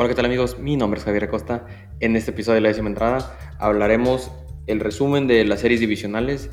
Hola, 0.00 0.10
¿qué 0.10 0.14
tal 0.14 0.26
amigos? 0.26 0.60
Mi 0.60 0.76
nombre 0.76 1.00
es 1.00 1.04
Javier 1.04 1.24
Acosta. 1.24 1.66
En 1.98 2.14
este 2.14 2.30
episodio 2.30 2.54
de 2.54 2.60
la 2.60 2.68
décima 2.68 2.88
entrada 2.88 3.36
hablaremos 3.58 4.30
el 4.68 4.78
resumen 4.78 5.26
de 5.26 5.44
las 5.44 5.58
series 5.58 5.80
divisionales. 5.80 6.50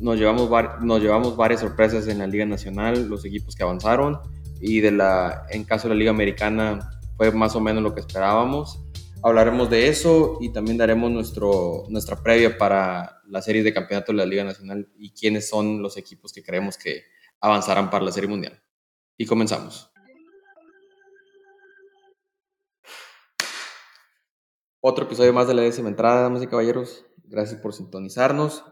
Nos 0.00 0.18
llevamos, 0.18 0.48
nos 0.80 1.02
llevamos 1.02 1.36
varias 1.36 1.60
sorpresas 1.60 2.08
en 2.08 2.16
la 2.16 2.26
Liga 2.26 2.46
Nacional, 2.46 3.06
los 3.10 3.26
equipos 3.26 3.54
que 3.54 3.62
avanzaron 3.62 4.20
y 4.58 4.80
de 4.80 4.92
la, 4.92 5.44
en 5.50 5.64
caso 5.64 5.86
de 5.86 5.94
la 5.94 5.98
Liga 5.98 6.12
Americana 6.12 6.88
fue 7.18 7.30
más 7.30 7.54
o 7.56 7.60
menos 7.60 7.82
lo 7.82 7.92
que 7.92 8.00
esperábamos. 8.00 8.82
Hablaremos 9.22 9.68
de 9.68 9.88
eso 9.88 10.38
y 10.40 10.48
también 10.48 10.78
daremos 10.78 11.10
nuestro, 11.10 11.84
nuestra 11.90 12.16
previa 12.16 12.56
para 12.56 13.20
la 13.28 13.42
serie 13.42 13.62
de 13.62 13.74
campeonato 13.74 14.12
de 14.12 14.16
la 14.16 14.24
Liga 14.24 14.44
Nacional 14.44 14.88
y 14.96 15.10
quiénes 15.10 15.46
son 15.46 15.82
los 15.82 15.98
equipos 15.98 16.32
que 16.32 16.42
creemos 16.42 16.78
que 16.78 17.02
avanzarán 17.38 17.90
para 17.90 18.06
la 18.06 18.12
Serie 18.12 18.30
Mundial. 18.30 18.58
Y 19.18 19.26
comenzamos. 19.26 19.90
Otro 24.80 25.06
episodio 25.06 25.32
más 25.32 25.48
de 25.48 25.54
la 25.54 25.62
décima 25.62 25.88
entrada, 25.88 26.22
damas 26.22 26.40
y 26.40 26.46
caballeros. 26.46 27.04
Gracias 27.24 27.60
por 27.60 27.74
sintonizarnos. 27.74 28.64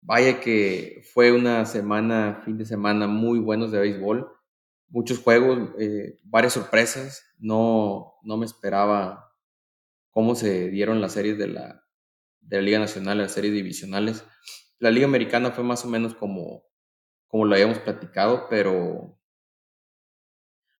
Vaya 0.00 0.40
que 0.40 1.02
fue 1.12 1.32
una 1.32 1.66
semana, 1.66 2.42
fin 2.44 2.56
de 2.56 2.64
semana 2.64 3.08
muy 3.08 3.40
buenos 3.40 3.72
de 3.72 3.80
béisbol. 3.80 4.30
Muchos 4.88 5.18
juegos, 5.18 5.70
eh, 5.80 6.20
varias 6.22 6.52
sorpresas. 6.52 7.24
No, 7.38 8.14
no 8.22 8.36
me 8.36 8.46
esperaba 8.46 9.34
cómo 10.10 10.36
se 10.36 10.68
dieron 10.68 11.00
las 11.00 11.14
series 11.14 11.36
de 11.38 11.48
la, 11.48 11.84
de 12.40 12.58
la 12.58 12.62
Liga 12.62 12.78
Nacional, 12.78 13.18
las 13.18 13.32
series 13.32 13.52
divisionales. 13.52 14.24
La 14.78 14.92
Liga 14.92 15.06
Americana 15.06 15.50
fue 15.50 15.64
más 15.64 15.84
o 15.84 15.88
menos 15.88 16.14
como, 16.14 16.62
como 17.26 17.46
lo 17.46 17.54
habíamos 17.56 17.80
platicado, 17.80 18.46
pero 18.48 19.18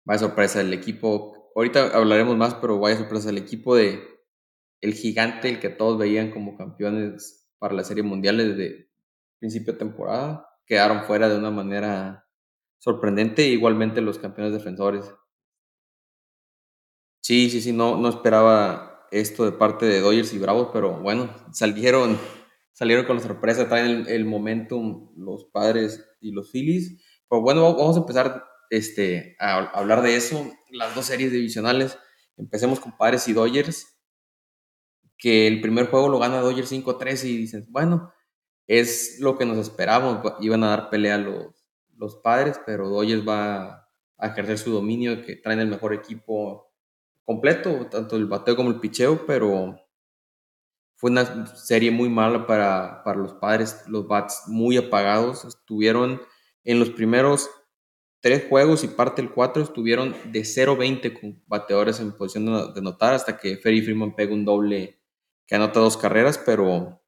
vaya 0.04 0.20
sorpresa 0.20 0.60
el 0.60 0.72
equipo. 0.72 1.50
Ahorita 1.56 1.96
hablaremos 1.96 2.36
más, 2.36 2.54
pero 2.54 2.78
vaya 2.78 2.96
sorpresa 2.96 3.30
el 3.30 3.38
equipo 3.38 3.74
de, 3.74 4.19
el 4.80 4.94
gigante, 4.94 5.48
el 5.48 5.60
que 5.60 5.68
todos 5.68 5.98
veían 5.98 6.30
como 6.30 6.56
campeones 6.56 7.50
para 7.58 7.74
la 7.74 7.84
Serie 7.84 8.02
Mundial 8.02 8.38
desde 8.38 8.90
principio 9.38 9.72
de 9.72 9.78
temporada, 9.78 10.48
quedaron 10.66 11.04
fuera 11.04 11.28
de 11.28 11.36
una 11.36 11.50
manera 11.50 12.26
sorprendente, 12.78 13.46
igualmente 13.46 14.00
los 14.00 14.18
campeones 14.18 14.52
defensores. 14.52 15.12
Sí, 17.20 17.50
sí, 17.50 17.60
sí, 17.60 17.72
no, 17.72 17.96
no 17.96 18.08
esperaba 18.08 19.06
esto 19.10 19.44
de 19.44 19.52
parte 19.52 19.86
de 19.86 20.00
Dodgers 20.00 20.32
y 20.32 20.38
Bravos, 20.38 20.70
pero 20.72 21.00
bueno, 21.00 21.34
salieron, 21.52 22.18
salieron 22.72 23.04
con 23.04 23.16
la 23.16 23.22
sorpresa, 23.22 23.68
traen 23.68 24.06
el, 24.08 24.24
momentum 24.24 25.12
los 25.16 25.44
padres 25.44 26.04
y 26.20 26.32
los 26.32 26.50
Phillies. 26.50 27.02
Pero 27.28 27.42
bueno, 27.42 27.74
vamos 27.74 27.96
a 27.96 28.00
empezar 28.00 28.44
este, 28.70 29.36
a 29.38 29.58
hablar 29.78 30.02
de 30.02 30.16
eso, 30.16 30.50
las 30.70 30.94
dos 30.94 31.06
series 31.06 31.32
divisionales. 31.32 31.98
Empecemos 32.36 32.80
con 32.80 32.96
padres 32.96 33.28
y 33.28 33.34
Dodgers 33.34 33.99
que 35.20 35.46
el 35.46 35.60
primer 35.60 35.86
juego 35.88 36.08
lo 36.08 36.18
gana 36.18 36.40
Dodgers 36.40 36.72
5-3 36.72 37.24
y 37.24 37.36
dices, 37.36 37.70
bueno, 37.70 38.12
es 38.66 39.20
lo 39.20 39.36
que 39.36 39.44
nos 39.44 39.58
esperábamos, 39.58 40.34
iban 40.40 40.64
a 40.64 40.70
dar 40.70 40.90
pelea 40.90 41.18
los, 41.18 41.54
los 41.96 42.16
padres, 42.16 42.58
pero 42.64 42.88
Dodgers 42.88 43.28
va 43.28 43.86
a 44.16 44.26
ejercer 44.26 44.58
su 44.58 44.72
dominio, 44.72 45.22
que 45.22 45.36
traen 45.36 45.60
el 45.60 45.68
mejor 45.68 45.92
equipo 45.92 46.72
completo, 47.24 47.86
tanto 47.90 48.16
el 48.16 48.26
bateo 48.26 48.56
como 48.56 48.70
el 48.70 48.80
picheo, 48.80 49.26
pero 49.26 49.76
fue 50.96 51.10
una 51.10 51.46
serie 51.46 51.90
muy 51.90 52.08
mala 52.08 52.46
para, 52.46 53.02
para 53.04 53.18
los 53.18 53.34
padres, 53.34 53.84
los 53.88 54.08
bats 54.08 54.44
muy 54.46 54.78
apagados, 54.78 55.44
estuvieron 55.44 56.20
en 56.64 56.78
los 56.78 56.90
primeros 56.90 57.50
tres 58.20 58.46
juegos 58.48 58.84
y 58.84 58.88
parte 58.88 59.22
del 59.22 59.32
cuatro 59.32 59.62
estuvieron 59.62 60.14
de 60.26 60.40
0-20 60.40 61.20
con 61.20 61.42
bateadores 61.46 62.00
en 62.00 62.12
posición 62.12 62.46
de, 62.46 62.72
de 62.74 62.82
notar 62.82 63.14
hasta 63.14 63.36
que 63.38 63.56
Ferry 63.56 63.82
Freeman 63.82 64.14
pega 64.14 64.34
un 64.34 64.44
doble 64.44 64.99
que 65.50 65.56
anota 65.56 65.80
dos 65.80 65.96
carreras, 65.96 66.38
pero 66.38 67.02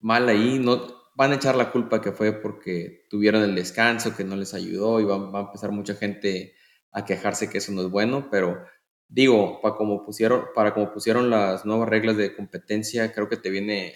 mal 0.00 0.26
ahí, 0.30 0.58
no 0.58 0.86
van 1.14 1.32
a 1.32 1.34
echar 1.34 1.54
la 1.54 1.70
culpa 1.70 2.00
que 2.00 2.12
fue 2.12 2.32
porque 2.32 3.04
tuvieron 3.10 3.42
el 3.42 3.54
descanso, 3.54 4.16
que 4.16 4.24
no 4.24 4.36
les 4.36 4.54
ayudó 4.54 4.98
y 4.98 5.04
va, 5.04 5.16
a 5.16 5.42
empezar 5.42 5.70
mucha 5.70 5.94
gente 5.94 6.54
a 6.90 7.04
quejarse 7.04 7.50
que 7.50 7.58
eso 7.58 7.72
no 7.72 7.82
es 7.82 7.90
bueno, 7.90 8.28
pero 8.30 8.64
digo, 9.06 9.60
para 9.60 9.74
como 9.74 10.02
pusieron, 10.02 10.46
para 10.54 10.72
como 10.72 10.94
pusieron 10.94 11.28
las 11.28 11.66
nuevas 11.66 11.90
reglas 11.90 12.16
de 12.16 12.34
competencia, 12.34 13.12
creo 13.12 13.28
que 13.28 13.36
te 13.36 13.50
viene, 13.50 13.94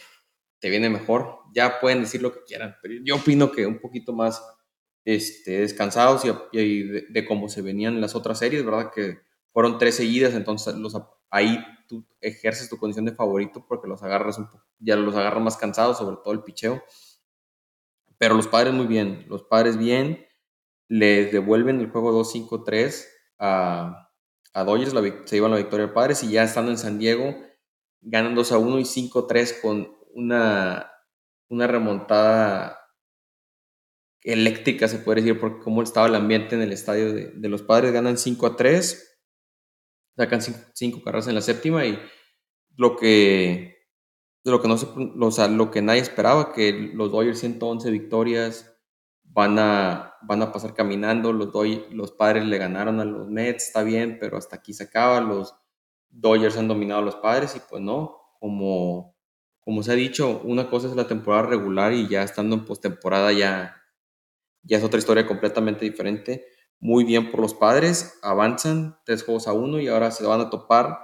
te 0.58 0.68
viene 0.68 0.90
mejor. 0.90 1.38
Ya 1.54 1.80
pueden 1.80 2.02
decir 2.02 2.20
lo 2.20 2.34
que 2.34 2.44
quieran, 2.46 2.76
pero 2.82 2.92
yo 3.02 3.16
opino 3.16 3.52
que 3.52 3.64
un 3.64 3.80
poquito 3.80 4.12
más 4.12 4.42
este, 5.06 5.60
descansados 5.60 6.26
y, 6.52 6.82
de, 6.82 7.06
de, 7.08 7.24
cómo 7.24 7.48
se 7.48 7.62
venían 7.62 8.02
las 8.02 8.14
otras 8.14 8.38
series, 8.38 8.66
¿verdad? 8.66 8.92
Que 8.94 9.20
fueron 9.54 9.78
tres 9.78 9.94
seguidas, 9.94 10.34
entonces 10.34 10.74
los, 10.74 10.94
ahí 11.30 11.58
tú 11.86 12.06
ejerces 12.20 12.68
tu 12.68 12.78
condición 12.78 13.04
de 13.04 13.14
favorito 13.14 13.64
porque 13.66 13.88
los 13.88 14.02
agarras 14.02 14.38
un 14.38 14.46
poco, 14.50 14.64
ya 14.78 14.96
los 14.96 15.14
agarras 15.14 15.42
más 15.42 15.56
cansados, 15.56 15.98
sobre 15.98 16.16
todo 16.22 16.32
el 16.32 16.42
picheo. 16.42 16.82
Pero 18.18 18.34
los 18.34 18.48
padres 18.48 18.72
muy 18.72 18.86
bien, 18.86 19.26
los 19.28 19.42
padres 19.42 19.76
bien, 19.76 20.26
les 20.88 21.32
devuelven 21.32 21.80
el 21.80 21.90
juego 21.90 22.12
2-5-3 22.18 23.06
a, 23.38 24.10
a 24.52 24.64
Dodgers, 24.64 24.92
se 25.24 25.36
llevan 25.36 25.50
la 25.50 25.58
victoria 25.58 25.86
de 25.86 25.92
padres 25.92 26.22
y 26.22 26.30
ya 26.30 26.44
estando 26.44 26.70
en 26.70 26.78
San 26.78 26.98
Diego, 26.98 27.34
ganan 28.00 28.34
2 28.34 28.52
1 28.52 28.78
y 28.78 28.84
5-3 28.84 29.60
con 29.60 29.96
una, 30.14 30.90
una 31.48 31.66
remontada 31.66 32.78
eléctrica, 34.22 34.88
se 34.88 34.98
puede 34.98 35.20
decir, 35.20 35.38
porque 35.38 35.62
cómo 35.62 35.82
estaba 35.82 36.06
el 36.06 36.14
ambiente 36.14 36.54
en 36.54 36.62
el 36.62 36.72
estadio 36.72 37.12
de, 37.12 37.32
de 37.32 37.48
los 37.48 37.62
padres, 37.62 37.92
ganan 37.92 38.18
5 38.18 38.56
3 38.56 39.15
sacan 40.16 40.40
cinco, 40.74 41.02
carreras 41.02 41.28
en 41.28 41.34
la 41.34 41.40
séptima 41.40 41.84
y 41.84 41.98
lo 42.76 42.96
que, 42.96 43.76
lo 44.44 44.60
que 44.60 44.68
no 44.68 45.30
se, 45.30 45.48
lo 45.48 45.70
que 45.70 45.82
nadie 45.82 46.00
esperaba, 46.00 46.52
que 46.52 46.72
los 46.94 47.12
Dodgers 47.12 47.40
111 47.40 47.90
victorias 47.90 48.76
van 49.24 49.58
a, 49.58 50.14
van 50.22 50.42
a 50.42 50.52
pasar 50.52 50.74
caminando, 50.74 51.32
los, 51.32 51.52
los 51.90 52.12
padres 52.12 52.44
le 52.44 52.58
ganaron 52.58 53.00
a 53.00 53.04
los 53.04 53.28
Mets, 53.28 53.66
está 53.66 53.82
bien, 53.82 54.18
pero 54.18 54.36
hasta 54.36 54.56
aquí 54.56 54.72
se 54.72 54.84
acaba, 54.84 55.20
los 55.20 55.54
Dodgers 56.08 56.56
han 56.56 56.68
dominado 56.68 57.00
a 57.00 57.04
los 57.04 57.16
padres 57.16 57.54
y 57.56 57.60
pues 57.68 57.82
no, 57.82 58.16
como, 58.40 59.16
como 59.60 59.82
se 59.82 59.92
ha 59.92 59.96
dicho, 59.96 60.40
una 60.44 60.70
cosa 60.70 60.88
es 60.88 60.96
la 60.96 61.06
temporada 61.06 61.48
regular 61.48 61.92
y 61.92 62.08
ya 62.08 62.22
estando 62.22 62.56
en 62.56 62.64
postemporada 62.64 63.32
ya, 63.32 63.76
ya 64.62 64.78
es 64.78 64.84
otra 64.84 64.98
historia 64.98 65.26
completamente 65.26 65.84
diferente 65.84 66.46
muy 66.80 67.04
bien 67.04 67.30
por 67.30 67.40
los 67.40 67.54
padres, 67.54 68.18
avanzan 68.22 68.98
tres 69.04 69.24
juegos 69.24 69.48
a 69.48 69.52
uno 69.52 69.80
y 69.80 69.88
ahora 69.88 70.10
se 70.10 70.24
van 70.26 70.40
a 70.40 70.50
topar 70.50 70.98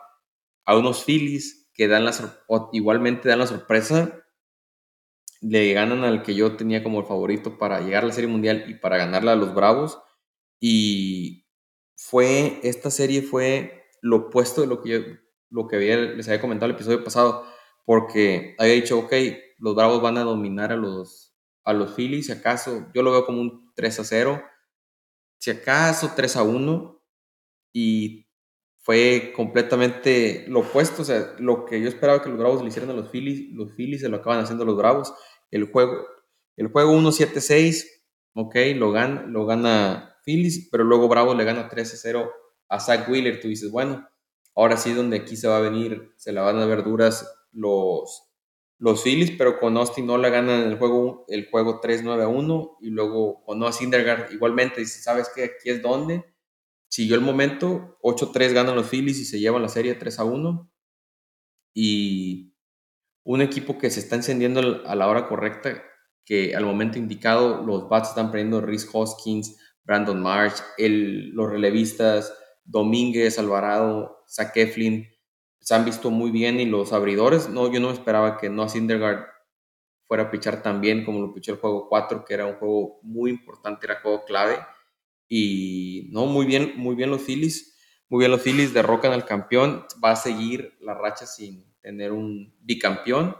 a 0.64 0.76
unos 0.76 1.04
Phillies 1.04 1.70
que 1.74 1.88
dan 1.88 2.04
la 2.04 2.12
igualmente 2.72 3.28
dan 3.28 3.38
la 3.38 3.46
sorpresa, 3.46 4.24
le 5.40 5.72
ganan 5.72 6.04
al 6.04 6.22
que 6.22 6.34
yo 6.34 6.56
tenía 6.56 6.82
como 6.82 7.00
el 7.00 7.06
favorito 7.06 7.58
para 7.58 7.80
llegar 7.80 8.04
a 8.04 8.06
la 8.06 8.12
Serie 8.12 8.30
Mundial 8.30 8.64
y 8.68 8.74
para 8.74 8.96
ganarla 8.96 9.32
a 9.32 9.36
los 9.36 9.54
Bravos. 9.54 9.98
Y 10.60 11.46
fue 11.96 12.60
esta 12.62 12.90
serie 12.90 13.22
fue 13.22 13.82
lo 14.02 14.16
opuesto 14.28 14.60
de 14.60 14.66
lo 14.68 14.82
que 14.82 14.88
yo 14.90 14.98
lo 15.52 15.68
que 15.68 15.76
había, 15.76 15.96
les 15.96 16.26
había 16.28 16.40
comentado 16.40 16.70
el 16.70 16.76
episodio 16.76 17.04
pasado 17.04 17.44
porque 17.84 18.56
había 18.58 18.74
dicho, 18.74 18.98
ok, 18.98 19.12
los 19.58 19.74
Bravos 19.74 20.00
van 20.00 20.16
a 20.16 20.24
dominar 20.24 20.72
a 20.72 20.76
los, 20.76 21.36
a 21.64 21.72
los 21.72 21.94
Phillies, 21.94 22.30
acaso, 22.30 22.86
yo 22.94 23.02
lo 23.02 23.12
veo 23.12 23.26
como 23.26 23.40
un 23.40 23.72
3 23.74 24.00
a 24.00 24.04
0, 24.04 24.42
si 25.42 25.50
acaso 25.50 26.12
3 26.14 26.36
a 26.36 26.44
1 26.44 27.03
y 27.72 28.28
fue 28.78 29.32
completamente 29.34 30.44
lo 30.47 30.60
opuesto, 30.60 31.03
o 31.03 31.04
sea, 31.04 31.34
lo 31.41 31.64
que 31.64 31.80
yo 31.80 31.88
esperaba 31.88 32.22
que 32.22 32.28
los 32.28 32.38
Bravos 32.38 32.62
le 32.62 32.69
hicieran 32.69 32.91
a 32.91 32.94
los 32.94 33.10
Phillies, 33.10 33.52
los 33.52 33.72
Phillies 33.72 34.02
se 34.02 34.08
lo 34.08 34.19
acaban 34.19 34.38
haciendo 34.38 34.64
los 34.64 34.76
Bravos. 34.76 35.12
El 35.50 35.64
juego, 35.64 36.06
el 36.56 36.69
juego 36.69 36.92
1-7-6, 36.92 37.86
ok, 38.34 38.54
lo 38.76 38.92
gana, 38.92 39.26
lo 39.26 39.44
gana 39.44 40.14
Phillies, 40.25 40.69
pero 40.70 40.84
luego 40.84 41.08
Bravos 41.08 41.36
le 41.36 41.42
gana 41.42 41.69
3-0 41.69 42.31
a 42.69 42.78
Zach 42.78 43.08
Wheeler. 43.08 43.40
Tú 43.40 43.49
dices, 43.49 43.72
bueno, 43.72 44.08
ahora 44.55 44.76
sí 44.76 44.93
donde 44.93 45.16
aquí 45.16 45.37
se 45.37 45.49
va 45.49 45.56
a 45.56 45.61
venir, 45.61 46.12
se 46.19 46.31
la 46.31 46.43
van 46.43 46.61
a 46.61 46.66
ver 46.66 46.84
duras 46.84 47.34
los, 47.50 48.31
los 48.82 49.05
Phillies, 49.05 49.31
pero 49.38 49.61
con 49.61 49.76
Austin 49.76 50.06
no 50.06 50.19
la 50.19 50.29
ganan 50.29 50.64
el 50.64 50.76
juego, 50.76 51.25
el 51.29 51.49
juego 51.49 51.81
3-9 51.81 52.20
a 52.20 52.26
1 52.26 52.79
y 52.81 52.90
luego 52.90 53.44
con 53.44 53.61
Noah 53.61 53.73
Syndergaard 53.73 54.32
igualmente 54.32 54.81
dice, 54.81 55.00
¿sabes 55.00 55.31
qué? 55.32 55.44
Aquí 55.44 55.70
es 55.70 55.81
donde 55.82 56.25
siguió 56.88 57.14
el 57.14 57.20
momento, 57.20 57.96
8-3 58.02 58.52
ganan 58.52 58.75
los 58.75 58.88
Phillies 58.88 59.20
y 59.20 59.25
se 59.25 59.38
llevan 59.38 59.62
la 59.62 59.69
serie 59.69 59.94
3 59.94 60.19
a 60.19 60.25
1 60.25 60.69
y 61.75 62.56
un 63.23 63.40
equipo 63.40 63.79
que 63.79 63.88
se 63.88 64.00
está 64.00 64.17
encendiendo 64.17 64.82
a 64.85 64.96
la 64.96 65.06
hora 65.06 65.28
correcta, 65.28 65.81
que 66.25 66.56
al 66.56 66.64
momento 66.64 66.99
indicado 66.99 67.62
los 67.64 67.88
bats 67.88 68.08
están 68.08 68.32
perdiendo 68.32 68.61
Rhys 68.61 68.88
Hoskins, 68.93 69.61
Brandon 69.85 70.20
Marsh, 70.20 70.58
el, 70.76 71.31
los 71.31 71.49
relevistas 71.49 72.37
Domínguez, 72.64 73.38
Alvarado, 73.38 74.25
Zach 74.28 74.56
Eflin, 74.56 75.06
se 75.62 75.75
han 75.76 75.85
visto 75.85 76.11
muy 76.11 76.32
bien 76.32 76.59
y 76.59 76.67
los 76.67 76.93
abridores, 76.93 77.49
no, 77.49 77.73
yo 77.73 77.79
no 77.79 77.93
esperaba 77.93 78.37
que 78.37 78.50
Noah 78.50 78.69
Syndergaard 78.69 79.26
fuera 80.09 80.25
a 80.25 80.31
pichar 80.31 80.61
tan 80.61 80.81
bien 80.81 81.05
como 81.05 81.20
lo 81.20 81.32
pichó 81.32 81.53
el 81.53 81.59
juego 81.59 81.88
4, 81.88 82.25
que 82.25 82.35
era 82.35 82.47
un 82.47 82.56
juego 82.56 82.99
muy 83.03 83.31
importante, 83.31 83.87
era 83.87 84.00
juego 84.00 84.25
clave. 84.25 84.59
Y 85.29 86.09
no, 86.12 86.26
muy 86.26 86.47
bien, 86.47 86.73
muy 86.76 86.97
bien 86.97 87.11
los 87.11 87.23
Phillies. 87.23 87.79
muy 88.09 88.19
bien 88.19 88.32
los 88.32 88.43
Phillies, 88.43 88.75
derrocan 88.75 89.12
al 89.12 89.25
campeón, 89.25 89.87
va 90.05 90.11
a 90.11 90.17
seguir 90.17 90.76
la 90.81 90.94
racha 90.94 91.26
sin 91.26 91.73
tener 91.81 92.11
un 92.12 92.55
bicampeón, 92.61 93.37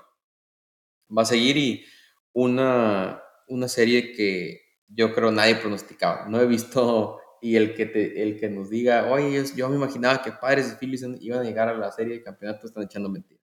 va 1.15 1.23
a 1.23 1.27
seguir 1.27 1.57
y 1.57 1.85
una, 2.33 3.21
una 3.49 3.69
serie 3.69 4.13
que 4.13 4.63
yo 4.87 5.13
creo 5.13 5.33
nadie 5.33 5.57
pronosticaba. 5.57 6.27
No 6.29 6.41
he 6.41 6.47
visto 6.47 7.19
y 7.43 7.57
el 7.57 7.75
que, 7.75 7.87
te, 7.87 8.23
el 8.23 8.39
que 8.39 8.49
nos 8.49 8.71
diga, 8.71 9.11
oye, 9.11 9.45
yo 9.57 9.69
me 9.69 9.75
imaginaba 9.75 10.23
que 10.23 10.31
Padres 10.31 10.73
y 10.73 10.77
Phillies 10.77 11.05
iban 11.21 11.41
a 11.41 11.43
llegar 11.43 11.69
a 11.69 11.77
la 11.77 11.91
serie 11.91 12.15
de 12.15 12.23
campeonato, 12.23 12.69
están 12.69 12.85
echando 12.85 13.09
mentiras. 13.09 13.43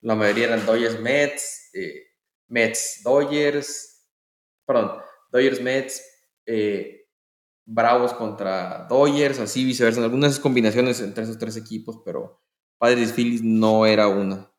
La 0.00 0.14
mayoría 0.14 0.46
eran 0.46 0.64
Dodgers, 0.64 0.98
Mets, 0.98 1.68
eh, 1.74 2.04
Mets, 2.48 3.02
Dodgers, 3.04 4.08
perdón, 4.64 5.02
Dodgers, 5.30 5.60
Mets, 5.60 6.02
eh, 6.46 7.08
Bravos 7.66 8.14
contra 8.14 8.86
Dodgers, 8.88 9.38
así 9.38 9.66
viceversa. 9.66 10.02
Algunas 10.02 10.40
combinaciones 10.40 10.98
entre 11.02 11.24
esos 11.24 11.36
tres 11.36 11.58
equipos, 11.58 12.00
pero 12.06 12.40
Padres 12.78 13.10
y 13.10 13.12
Phillies 13.12 13.42
no 13.42 13.84
era 13.84 14.08
una. 14.08 14.50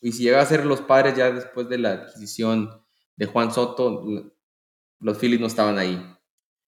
Y 0.00 0.10
si 0.10 0.24
llega 0.24 0.40
a 0.40 0.46
ser 0.46 0.66
los 0.66 0.80
Padres 0.80 1.14
ya 1.14 1.30
después 1.30 1.68
de 1.68 1.78
la 1.78 1.92
adquisición 1.92 2.84
de 3.14 3.26
Juan 3.26 3.52
Soto, 3.52 4.04
los 4.98 5.18
Phillies 5.18 5.40
no 5.40 5.46
estaban 5.46 5.78
ahí. 5.78 6.15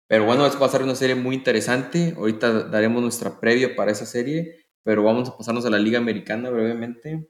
Pero 0.08 0.26
bueno, 0.26 0.46
es 0.46 0.62
va 0.62 0.66
a 0.66 0.70
ser 0.70 0.84
una 0.84 0.96
serie 0.96 1.16
muy 1.16 1.36
interesante. 1.36 2.14
Ahorita 2.18 2.64
daremos 2.66 3.02
nuestra 3.02 3.40
previa 3.40 3.76
para 3.76 3.92
esa 3.92 4.06
serie, 4.06 4.66
pero 4.84 5.04
vamos 5.04 5.30
a 5.30 5.38
pasarnos 5.38 5.66
a 5.66 5.70
la 5.70 5.80
Liga 5.80 5.98
Americana 5.98 6.50
brevemente. 6.50 7.30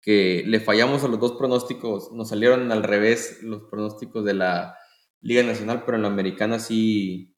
Que 0.00 0.44
le 0.46 0.60
fallamos 0.60 1.02
a 1.02 1.08
los 1.08 1.18
dos 1.18 1.32
pronósticos, 1.32 2.12
nos 2.12 2.28
salieron 2.28 2.70
al 2.70 2.84
revés 2.84 3.42
los 3.42 3.62
pronósticos 3.64 4.24
de 4.24 4.34
la 4.34 4.76
Liga 5.20 5.42
Nacional, 5.42 5.82
pero 5.84 5.96
en 5.96 6.02
la 6.02 6.08
Americana 6.08 6.60
sí, 6.60 7.36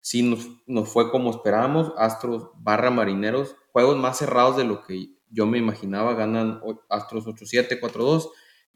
sí 0.00 0.22
nos, 0.22 0.46
nos 0.66 0.90
fue 0.90 1.10
como 1.10 1.30
esperábamos. 1.30 1.92
Astros 1.96 2.50
barra 2.56 2.90
Marineros, 2.90 3.56
juegos 3.72 3.96
más 3.96 4.18
cerrados 4.18 4.56
de 4.58 4.64
lo 4.64 4.82
que 4.82 5.08
yo 5.30 5.46
me 5.46 5.58
imaginaba. 5.58 6.14
Ganan 6.14 6.60
Astros 6.90 7.26
8-7, 7.26 7.80
4-2 7.80 8.28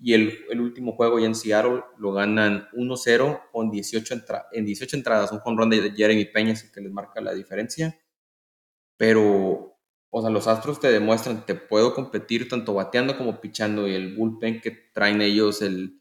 y 0.02 0.14
el, 0.14 0.47
el, 0.49 0.61
último 0.61 0.93
juego 0.93 1.19
ya 1.19 1.26
en 1.26 1.35
Seattle 1.35 1.82
lo 1.99 2.12
ganan 2.12 2.69
1-0 2.73 3.43
con 3.52 3.70
18 3.70 4.14
en 4.52 4.64
18 4.64 4.97
entradas, 4.97 5.31
un 5.32 5.58
run 5.58 5.69
de 5.69 5.93
Jeremy 5.94 6.25
Peña 6.25 6.52
es 6.52 6.64
el 6.64 6.73
que 6.73 6.81
les 6.81 6.91
marca 6.91 7.20
la 7.20 7.35
diferencia. 7.35 8.00
Pero, 8.97 9.79
o 10.11 10.20
sea, 10.20 10.31
los 10.31 10.47
Astros 10.47 10.81
te 10.81 10.91
demuestran, 10.91 11.44
te 11.44 11.55
puedo 11.55 11.94
competir 11.94 12.49
tanto 12.49 12.75
bateando 12.75 13.17
como 13.17 13.41
pichando 13.41 13.87
y 13.88 13.94
el 13.94 14.17
bullpen 14.17 14.61
que 14.61 14.70
traen 14.70 15.20
ellos, 15.20 15.61
el 15.62 16.00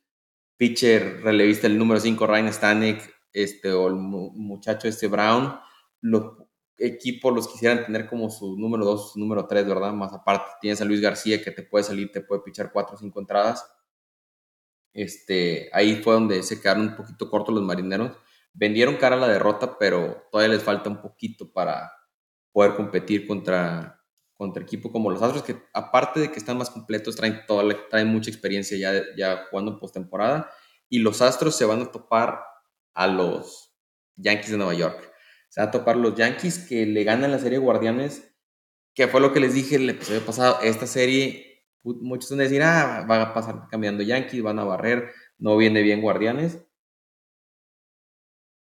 pitcher 0.57 1.21
relevista, 1.21 1.67
el 1.67 1.77
número 1.77 1.99
5, 1.99 2.25
Ryan 2.25 2.53
Stanek, 2.53 3.13
este, 3.33 3.71
o 3.71 3.87
el 3.87 3.95
muchacho 3.95 4.87
este 4.87 5.07
Brown, 5.07 5.59
los 6.01 6.37
equipos 6.77 7.35
los 7.35 7.47
quisieran 7.49 7.85
tener 7.85 8.07
como 8.07 8.29
su 8.29 8.57
número 8.57 8.85
2, 8.85 9.13
su 9.13 9.19
número 9.19 9.45
3, 9.45 9.67
¿verdad? 9.67 9.93
Más 9.93 10.13
aparte, 10.13 10.51
tienes 10.61 10.79
a 10.81 10.85
Luis 10.85 11.01
García 11.01 11.41
que 11.43 11.51
te 11.51 11.63
puede 11.63 11.83
salir, 11.83 12.11
te 12.11 12.21
puede 12.21 12.41
pichar 12.41 12.71
4 12.71 12.95
o 12.95 12.97
5 12.97 13.19
entradas 13.19 13.65
este, 14.93 15.69
ahí 15.73 16.01
fue 16.03 16.13
donde 16.13 16.43
se 16.43 16.61
quedaron 16.61 16.89
un 16.89 16.95
poquito 16.95 17.29
cortos 17.29 17.53
los 17.53 17.63
marineros. 17.63 18.17
Vendieron 18.53 18.97
cara 18.97 19.15
a 19.15 19.19
la 19.19 19.27
derrota, 19.27 19.77
pero 19.79 20.27
todavía 20.31 20.55
les 20.55 20.63
falta 20.63 20.89
un 20.89 21.01
poquito 21.01 21.51
para 21.51 21.91
poder 22.51 22.75
competir 22.75 23.27
contra, 23.27 24.03
contra 24.33 24.63
equipos 24.63 24.91
como 24.91 25.11
los 25.11 25.21
Astros, 25.21 25.43
que 25.43 25.61
aparte 25.73 26.19
de 26.19 26.31
que 26.31 26.39
están 26.39 26.57
más 26.57 26.69
completos, 26.69 27.15
traen, 27.15 27.41
toda, 27.47 27.63
traen 27.89 28.07
mucha 28.07 28.29
experiencia 28.29 28.77
ya, 28.77 29.03
ya 29.15 29.45
jugando 29.49 29.79
postemporada. 29.79 30.49
Y 30.89 30.99
los 30.99 31.21
Astros 31.21 31.55
se 31.55 31.65
van 31.65 31.81
a 31.81 31.91
topar 31.91 32.41
a 32.93 33.07
los 33.07 33.75
Yankees 34.15 34.51
de 34.51 34.57
Nueva 34.57 34.73
York. 34.73 35.13
Se 35.49 35.61
van 35.61 35.69
a 35.69 35.71
topar 35.71 35.95
los 35.95 36.15
Yankees 36.15 36.59
que 36.67 36.85
le 36.85 37.03
ganan 37.03 37.31
la 37.31 37.39
serie 37.39 37.59
Guardianes, 37.59 38.35
que 38.93 39.07
fue 39.07 39.21
lo 39.21 39.31
que 39.31 39.39
les 39.39 39.53
dije 39.53 39.75
el 39.75 39.89
episodio 39.89 40.25
pasado. 40.25 40.59
Esta 40.61 40.87
serie 40.87 41.48
muchos 41.83 42.29
van 42.31 42.41
a 42.41 42.43
decir, 42.43 42.61
ah, 42.63 43.05
van 43.07 43.21
a 43.21 43.33
pasar 43.33 43.67
cambiando 43.69 44.03
Yankees, 44.03 44.43
van 44.43 44.59
a 44.59 44.63
barrer, 44.63 45.11
no 45.37 45.57
viene 45.57 45.81
bien 45.81 46.01
Guardianes. 46.01 46.65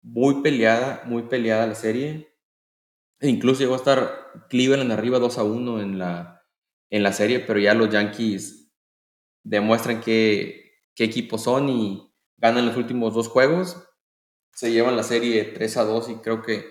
Muy 0.01 0.41
peleada, 0.41 1.03
muy 1.05 1.23
peleada 1.23 1.67
la 1.67 1.75
serie. 1.75 2.35
E 3.19 3.29
incluso 3.29 3.61
llegó 3.61 3.73
a 3.75 3.77
estar 3.77 4.47
Cleveland 4.49 4.91
arriba 4.91 5.19
2 5.19 5.37
a 5.37 5.43
1 5.43 5.81
en 5.81 5.99
la, 5.99 6.45
en 6.89 7.03
la 7.03 7.13
serie, 7.13 7.39
pero 7.39 7.59
ya 7.59 7.73
los 7.73 7.89
Yankees 7.89 8.71
demuestran 9.43 10.01
qué, 10.01 10.73
qué 10.95 11.05
equipo 11.05 11.37
son 11.37 11.69
y 11.69 12.13
ganan 12.37 12.65
los 12.65 12.77
últimos 12.77 13.13
dos 13.13 13.29
juegos. 13.29 13.81
Se 14.53 14.71
llevan 14.71 14.95
la 14.97 15.03
serie 15.03 15.45
3 15.45 15.77
a 15.77 15.83
2 15.83 16.09
y 16.09 16.15
creo 16.15 16.41
que 16.41 16.65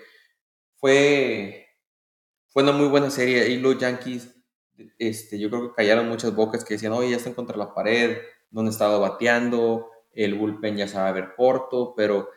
fue, 0.75 1.67
fue 2.49 2.63
una 2.63 2.71
muy 2.71 2.87
buena 2.87 3.09
serie. 3.09 3.49
Y 3.49 3.57
los 3.59 3.77
Yankees 3.79 4.32
este, 4.97 5.39
yo 5.39 5.49
creo 5.49 5.69
que 5.69 5.75
callaron 5.75 6.09
muchas 6.09 6.35
bocas 6.35 6.63
que 6.63 6.75
decían, 6.75 6.93
oye, 6.93 7.11
ya 7.11 7.17
están 7.17 7.33
contra 7.33 7.57
la 7.57 7.73
pared, 7.73 8.17
no 8.51 8.61
han 8.61 8.67
estado 8.67 8.99
bateando, 8.99 9.89
el 10.13 10.35
bullpen 10.35 10.77
ya 10.77 10.87
sabe 10.87 11.21
ver 11.21 11.35
corto, 11.35 11.93
pero 11.95 12.29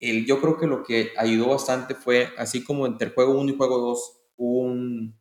el, 0.00 0.26
yo 0.26 0.40
creo 0.40 0.58
que 0.58 0.66
lo 0.66 0.82
que 0.82 1.12
ayudó 1.16 1.48
bastante 1.48 1.94
fue, 1.94 2.30
así 2.38 2.64
como 2.64 2.86
entre 2.86 3.10
juego 3.10 3.38
1 3.38 3.52
y 3.52 3.56
juego 3.56 3.78
2, 3.78 4.20
un, 4.36 5.18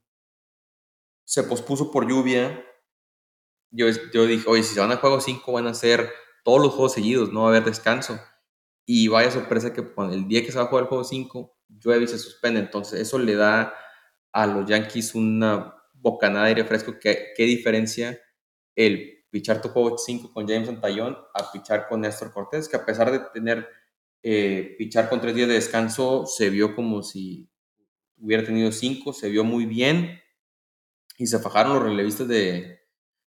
se 1.23 1.43
pospuso 1.43 1.91
por 1.91 2.07
lluvia, 2.07 2.63
yo, 3.71 3.87
yo 4.13 4.25
dije, 4.25 4.47
oye, 4.47 4.63
si 4.63 4.75
se 4.75 4.79
van 4.79 4.91
a 4.91 4.97
juego 4.97 5.19
5 5.19 5.51
van 5.51 5.67
a 5.67 5.73
ser 5.73 6.11
todos 6.43 6.61
los 6.61 6.73
juegos 6.73 6.93
seguidos, 6.93 7.31
no 7.31 7.41
va 7.41 7.47
a 7.47 7.49
haber 7.49 7.65
descanso. 7.65 8.19
Y 8.85 9.07
vaya 9.07 9.31
sorpresa 9.31 9.73
que 9.73 9.81
el 10.11 10.27
día 10.27 10.43
que 10.43 10.51
se 10.51 10.57
va 10.57 10.65
a 10.65 10.67
jugar 10.67 10.83
el 10.83 10.89
juego 10.89 11.03
5, 11.03 11.57
llueve 11.69 12.03
y 12.03 12.07
se 12.07 12.19
suspende. 12.19 12.59
Entonces 12.59 12.99
eso 12.99 13.17
le 13.17 13.35
da 13.35 13.73
a 14.31 14.45
los 14.45 14.69
Yankees 14.69 15.15
una 15.15 15.73
bocanada 16.03 16.45
de 16.45 16.49
aire 16.49 16.65
fresco. 16.65 16.93
¿Qué, 16.99 17.33
diferencia 17.37 18.19
el 18.75 19.25
pichar 19.31 19.61
tu 19.61 19.69
juego 19.69 19.97
5 19.97 20.31
con 20.31 20.47
James 20.47 20.69
Antayón 20.69 21.17
a 21.33 21.51
pichar 21.51 21.87
con 21.87 22.01
Néstor 22.01 22.31
Cortés? 22.31 22.67
Que 22.67 22.75
a 22.75 22.85
pesar 22.85 23.11
de 23.11 23.19
tener 23.33 23.67
eh, 24.21 24.75
pichar 24.77 25.09
con 25.09 25.21
tres 25.21 25.33
días 25.33 25.47
de 25.47 25.55
descanso, 25.55 26.25
se 26.25 26.49
vio 26.49 26.75
como 26.75 27.01
si 27.01 27.49
hubiera 28.17 28.43
tenido 28.43 28.71
5, 28.71 29.13
se 29.13 29.29
vio 29.29 29.43
muy 29.43 29.65
bien 29.65 30.19
y 31.17 31.27
se 31.27 31.39
fajaron 31.39 31.73
los 31.73 31.83
relevistas 31.83 32.27
de, 32.27 32.81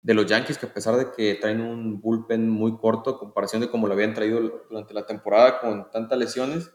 de 0.03 0.15
los 0.15 0.27
Yankees, 0.27 0.59
que 0.59 0.67
a 0.67 0.75
pesar 0.75 0.97
de 0.97 1.11
que 1.11 1.35
traen 1.37 1.61
un 1.63 2.01
bullpen 2.01 2.49
muy 2.49 2.77
corto, 2.77 3.13
en 3.13 3.19
comparación 3.19 3.63
de 3.63 3.71
como 3.71 3.87
lo 3.87 3.95
habían 3.95 4.15
traído 4.15 4.41
durante 4.69 4.95
la 4.95 5.07
temporada 5.07 5.61
con 5.61 5.91
tantas 5.91 6.19
lesiones, 6.19 6.71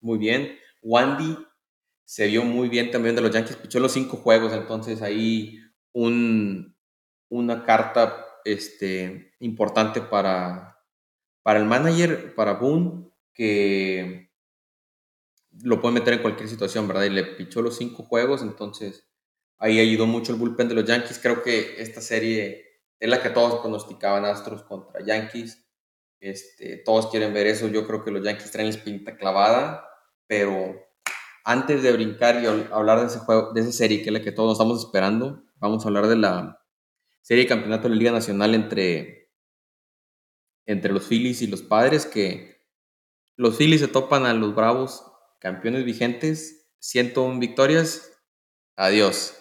muy 0.00 0.18
bien. 0.18 0.58
Wandy 0.82 1.36
se 2.10 2.26
vio 2.26 2.42
muy 2.42 2.68
bien 2.68 2.90
también 2.90 3.14
de 3.14 3.22
los 3.22 3.30
Yankees, 3.30 3.54
pichó 3.54 3.78
los 3.78 3.92
cinco 3.92 4.16
juegos, 4.16 4.52
entonces 4.52 5.00
ahí 5.00 5.60
un, 5.92 6.76
una 7.28 7.64
carta 7.64 8.26
este, 8.44 9.36
importante 9.38 10.00
para, 10.00 10.76
para 11.44 11.60
el 11.60 11.66
manager, 11.66 12.34
para 12.34 12.54
Boone, 12.54 13.12
que 13.32 14.28
lo 15.62 15.80
puede 15.80 15.94
meter 15.94 16.14
en 16.14 16.22
cualquier 16.22 16.48
situación, 16.48 16.88
¿verdad? 16.88 17.04
Y 17.04 17.10
le 17.10 17.22
pichó 17.22 17.62
los 17.62 17.76
cinco 17.76 18.02
juegos, 18.02 18.42
entonces 18.42 19.08
ahí 19.58 19.78
ayudó 19.78 20.08
mucho 20.08 20.32
el 20.32 20.38
bullpen 20.40 20.66
de 20.66 20.74
los 20.74 20.86
Yankees. 20.86 21.20
Creo 21.22 21.44
que 21.44 21.80
esta 21.80 22.00
serie 22.00 22.82
es 22.98 23.08
la 23.08 23.22
que 23.22 23.30
todos 23.30 23.60
pronosticaban 23.60 24.24
Astros 24.24 24.64
contra 24.64 25.00
Yankees. 25.00 25.64
Este, 26.18 26.78
todos 26.78 27.06
quieren 27.06 27.32
ver 27.32 27.46
eso. 27.46 27.68
Yo 27.68 27.86
creo 27.86 28.02
que 28.02 28.10
los 28.10 28.24
Yankees 28.24 28.50
traen 28.50 29.04
la 29.04 29.16
clavada, 29.16 29.88
pero 30.26 30.89
antes 31.44 31.82
de 31.82 31.92
brincar 31.92 32.42
y 32.42 32.46
hablar 32.46 33.00
de 33.00 33.06
ese 33.06 33.18
juego, 33.18 33.52
de 33.52 33.60
esa 33.62 33.72
serie 33.72 34.02
que 34.02 34.08
es 34.08 34.12
la 34.12 34.22
que 34.22 34.32
todos 34.32 34.52
estamos 34.52 34.84
esperando, 34.84 35.44
vamos 35.56 35.84
a 35.84 35.88
hablar 35.88 36.06
de 36.06 36.16
la 36.16 36.64
serie 37.22 37.44
de 37.44 37.48
campeonato 37.48 37.84
de 37.84 37.90
la 37.90 37.96
Liga 37.96 38.12
Nacional 38.12 38.54
entre, 38.54 39.30
entre 40.66 40.92
los 40.92 41.06
Phillies 41.06 41.42
y 41.42 41.46
los 41.46 41.62
Padres, 41.62 42.06
que 42.06 42.60
los 43.36 43.56
Phillies 43.56 43.80
se 43.80 43.88
topan 43.88 44.26
a 44.26 44.34
los 44.34 44.54
Bravos, 44.54 45.04
campeones 45.38 45.84
vigentes, 45.84 46.70
101 46.80 47.38
victorias, 47.38 48.12
adiós. 48.76 49.36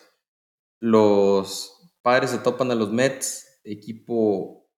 Los 0.80 1.94
Padres 2.02 2.32
se 2.32 2.38
topan 2.40 2.72
a 2.72 2.76
los 2.76 2.92
Mets, 2.92 3.60
equipo 3.64 4.70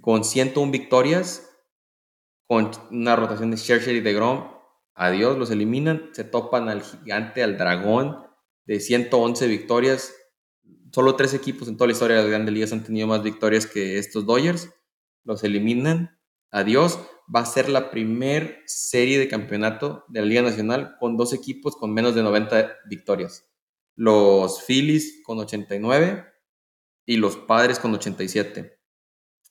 con 0.00 0.24
101 0.24 0.70
victorias, 0.70 1.48
con 2.46 2.70
una 2.90 3.16
rotación 3.16 3.50
de 3.50 3.56
Scherzer 3.56 3.96
y 3.96 4.00
de 4.00 4.12
Grom, 4.12 4.51
Adiós, 4.94 5.38
los 5.38 5.50
eliminan, 5.50 6.10
se 6.12 6.24
topan 6.24 6.68
al 6.68 6.82
gigante, 6.82 7.42
al 7.42 7.56
dragón, 7.56 8.18
de 8.66 8.80
111 8.80 9.46
victorias. 9.46 10.14
Solo 10.92 11.16
tres 11.16 11.34
equipos 11.34 11.68
en 11.68 11.76
toda 11.76 11.88
la 11.88 11.94
historia 11.94 12.16
de 12.16 12.22
las 12.22 12.30
grandes 12.30 12.54
ligas 12.54 12.72
han 12.72 12.84
tenido 12.84 13.06
más 13.06 13.22
victorias 13.22 13.66
que 13.66 13.98
estos 13.98 14.26
Dodgers. 14.26 14.70
Los 15.24 15.42
eliminan. 15.44 16.18
Adiós. 16.50 16.98
Va 17.34 17.40
a 17.40 17.46
ser 17.46 17.68
la 17.68 17.90
primer 17.90 18.58
serie 18.66 19.18
de 19.18 19.28
campeonato 19.28 20.04
de 20.08 20.20
la 20.20 20.26
Liga 20.26 20.42
Nacional 20.42 20.96
con 20.98 21.16
dos 21.16 21.32
equipos 21.32 21.76
con 21.76 21.94
menos 21.94 22.14
de 22.14 22.22
90 22.22 22.76
victorias. 22.90 23.48
Los 23.94 24.62
Phillies 24.64 25.22
con 25.24 25.38
89 25.38 26.26
y 27.06 27.16
los 27.16 27.36
Padres 27.36 27.78
con 27.78 27.94
87. 27.94 28.78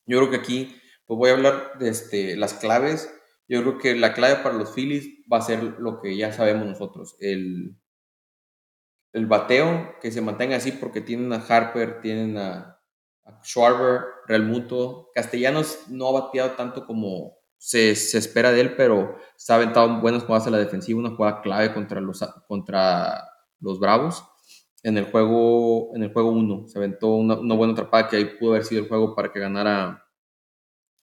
Yo 0.05 0.17
creo 0.17 0.29
que 0.29 0.35
aquí 0.35 0.75
pues 1.07 1.17
voy 1.17 1.29
a 1.29 1.33
hablar 1.33 1.79
de 1.79 1.89
este, 1.89 2.35
las 2.35 2.53
claves 2.53 3.11
yo 3.51 3.61
creo 3.63 3.77
que 3.77 3.95
la 3.95 4.13
clave 4.13 4.37
para 4.37 4.55
los 4.55 4.73
Phillies 4.73 5.09
va 5.31 5.39
a 5.39 5.41
ser 5.41 5.61
lo 5.61 5.99
que 5.99 6.15
ya 6.15 6.31
sabemos 6.31 6.65
nosotros, 6.65 7.17
el, 7.19 7.75
el 9.11 9.25
bateo, 9.25 9.95
que 9.99 10.09
se 10.09 10.21
mantenga 10.21 10.55
así 10.55 10.71
porque 10.71 11.01
tienen 11.01 11.33
a 11.33 11.45
Harper, 11.45 11.99
tienen 11.99 12.37
a, 12.37 12.77
Schwarber, 13.43 14.03
Real 14.27 14.43
Muto. 14.43 15.09
Castellanos 15.13 15.85
no 15.89 16.07
ha 16.07 16.21
bateado 16.21 16.51
tanto 16.51 16.85
como 16.85 17.37
se, 17.57 17.95
se, 17.95 18.17
espera 18.17 18.51
de 18.51 18.61
él, 18.61 18.75
pero 18.75 19.17
se 19.35 19.51
ha 19.51 19.57
aventado 19.57 19.99
buenas 19.99 20.23
jugadas 20.23 20.47
a 20.47 20.51
la 20.51 20.57
defensiva, 20.57 20.99
una 20.99 21.15
jugada 21.15 21.41
clave 21.41 21.73
contra 21.73 21.99
los, 21.99 22.19
contra 22.47 23.27
los 23.59 23.79
Bravos. 23.79 24.23
En 24.83 24.97
el 24.97 25.05
juego 25.11 25.95
en 25.95 26.03
el 26.03 26.13
juego 26.13 26.31
1 26.31 26.67
se 26.67 26.77
aventó 26.77 27.09
una, 27.15 27.37
una, 27.39 27.55
buena 27.55 27.73
atrapada 27.73 28.07
que 28.07 28.15
ahí 28.15 28.25
pudo 28.37 28.51
haber 28.51 28.63
sido 28.63 28.81
el 28.81 28.87
juego 28.87 29.13
para 29.13 29.31
que 29.31 29.39
ganara 29.39 30.03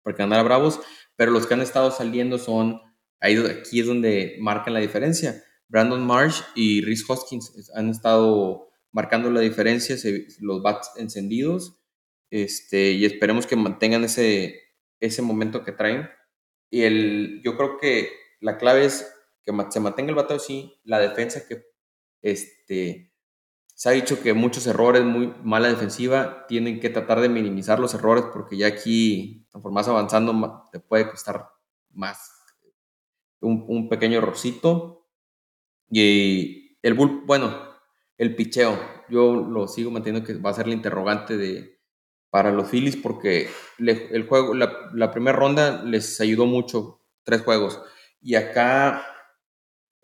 para 0.03 0.17
que 0.17 0.23
ganara 0.23 0.43
Bravos, 0.43 0.81
pero 1.19 1.33
los 1.33 1.47
que 1.47 1.55
han 1.55 1.63
estado 1.63 1.91
saliendo 1.91 2.39
son 2.39 2.81
ahí 3.19 3.37
aquí 3.37 3.81
es 3.81 3.87
donde 3.87 4.37
marcan 4.39 4.73
la 4.73 4.79
diferencia. 4.79 5.43
Brandon 5.67 6.07
Marsh 6.07 6.43
y 6.55 6.81
Rhys 6.83 7.05
Hoskins 7.11 7.73
han 7.75 7.91
estado 7.91 8.69
marcando 8.93 9.29
la 9.29 9.41
diferencia, 9.41 9.97
los 10.39 10.63
bats 10.63 10.93
encendidos, 10.97 11.83
este, 12.31 12.93
y 12.93 13.05
esperemos 13.05 13.49
que 13.49 13.57
mantengan 13.57 14.05
ese, 14.05 14.61
ese 15.01 15.21
momento 15.21 15.65
que 15.65 15.73
traen. 15.73 16.09
Y 16.71 16.83
el, 16.83 17.43
yo 17.45 17.57
creo 17.57 17.79
que 17.79 18.11
la 18.41 18.57
clave 18.57 18.85
es 18.85 19.13
que 19.43 19.53
se 19.71 19.81
mantenga 19.81 20.11
el 20.11 20.17
bateo 20.17 20.37
así, 20.37 20.79
la 20.85 21.01
defensa 21.01 21.49
que 21.49 21.65
este, 22.23 23.08
se 23.79 23.89
ha 23.89 23.93
dicho 23.93 24.21
que 24.21 24.35
muchos 24.35 24.67
errores, 24.67 25.05
muy 25.05 25.33
mala 25.45 25.69
defensiva, 25.69 26.49
tienen 26.49 26.81
que 26.81 26.91
tratar 26.91 27.21
de 27.21 27.29
minimizar 27.29 27.79
los 27.79 27.95
errores 27.95 28.25
porque 28.33 28.57
ya 28.57 28.67
aquí, 28.67 29.47
conforme 29.53 29.77
más 29.77 29.87
avanzando, 29.87 30.65
te 30.73 30.81
puede 30.81 31.09
costar 31.09 31.49
más 31.91 32.29
un, 33.41 33.65
un 33.69 33.89
pequeño 33.89 34.19
errorcito 34.19 35.07
y 35.89 36.77
el 36.83 36.95
bull, 36.95 37.23
bueno, 37.25 37.57
el 38.17 38.35
picheo, 38.35 38.77
yo 39.11 39.33
lo 39.35 39.69
sigo 39.69 39.93
manteniendo 39.93 40.27
que 40.27 40.35
va 40.35 40.51
a 40.51 40.55
ser 40.55 40.67
la 40.67 40.75
interrogante 40.75 41.37
de, 41.37 41.79
para 42.31 42.51
los 42.51 42.69
Phillies 42.69 42.97
porque 42.97 43.49
el 43.79 44.27
juego, 44.27 44.55
la, 44.55 45.13
primera 45.13 45.37
ronda 45.37 45.85
les 45.85 46.21
ayudó 46.21 46.47
mucho, 46.47 47.05
tres 47.23 47.43
juegos. 47.43 47.81
Y 48.21 48.35
acá 48.35 49.07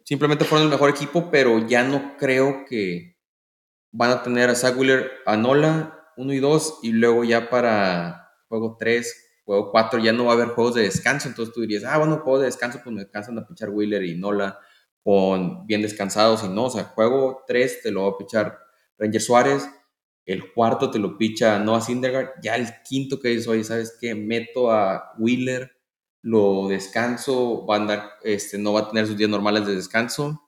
simplemente 0.04 0.44
fueron 0.44 0.66
el 0.66 0.72
mejor 0.72 0.90
equipo, 0.90 1.28
pero 1.32 1.66
ya 1.66 1.82
no 1.82 2.16
creo 2.16 2.64
que 2.66 3.13
van 3.94 4.10
a 4.10 4.22
tener 4.24 4.50
a 4.50 4.56
Zach 4.56 4.76
Wheeler, 4.76 5.10
a 5.24 5.36
Nola, 5.36 6.10
1 6.16 6.32
y 6.32 6.40
2, 6.40 6.80
y 6.82 6.92
luego 6.92 7.22
ya 7.22 7.48
para 7.48 8.28
juego 8.48 8.76
3, 8.78 9.42
juego 9.44 9.70
4 9.70 10.00
ya 10.00 10.12
no 10.12 10.24
va 10.24 10.32
a 10.32 10.34
haber 10.34 10.48
juegos 10.48 10.74
de 10.74 10.82
descanso. 10.82 11.28
Entonces 11.28 11.54
tú 11.54 11.60
dirías, 11.60 11.84
ah, 11.84 11.98
bueno, 11.98 12.18
juego 12.18 12.40
de 12.40 12.46
descanso, 12.46 12.80
pues 12.82 12.94
me 12.94 13.02
descansan 13.02 13.38
a 13.38 13.46
pichar 13.46 13.70
Wheeler 13.70 14.02
y 14.02 14.16
Nola 14.18 14.58
con 15.04 15.64
bien 15.66 15.82
descansados 15.82 16.42
y 16.44 16.48
no, 16.48 16.64
o 16.64 16.70
sea, 16.70 16.84
juego 16.84 17.44
3 17.46 17.82
te 17.82 17.90
lo 17.92 18.04
va 18.04 18.08
a 18.10 18.18
pichar 18.18 18.58
Ranger 18.98 19.20
Suárez, 19.20 19.68
el 20.24 20.52
cuarto 20.52 20.90
te 20.90 20.98
lo 20.98 21.16
picha 21.18 21.58
Noah 21.58 21.82
Syndergaard, 21.82 22.40
ya 22.42 22.56
el 22.56 22.68
quinto 22.82 23.20
que 23.20 23.28
dices, 23.28 23.46
oye, 23.46 23.62
¿sabes 23.62 23.96
qué? 24.00 24.14
Meto 24.14 24.72
a 24.72 25.12
Wheeler, 25.18 25.70
lo 26.22 26.68
descanso, 26.68 27.66
va 27.66 27.76
a 27.76 27.78
andar, 27.80 28.10
este, 28.22 28.56
no 28.58 28.72
va 28.72 28.80
a 28.80 28.88
tener 28.88 29.06
sus 29.06 29.16
días 29.16 29.30
normales 29.30 29.66
de 29.66 29.76
descanso, 29.76 30.43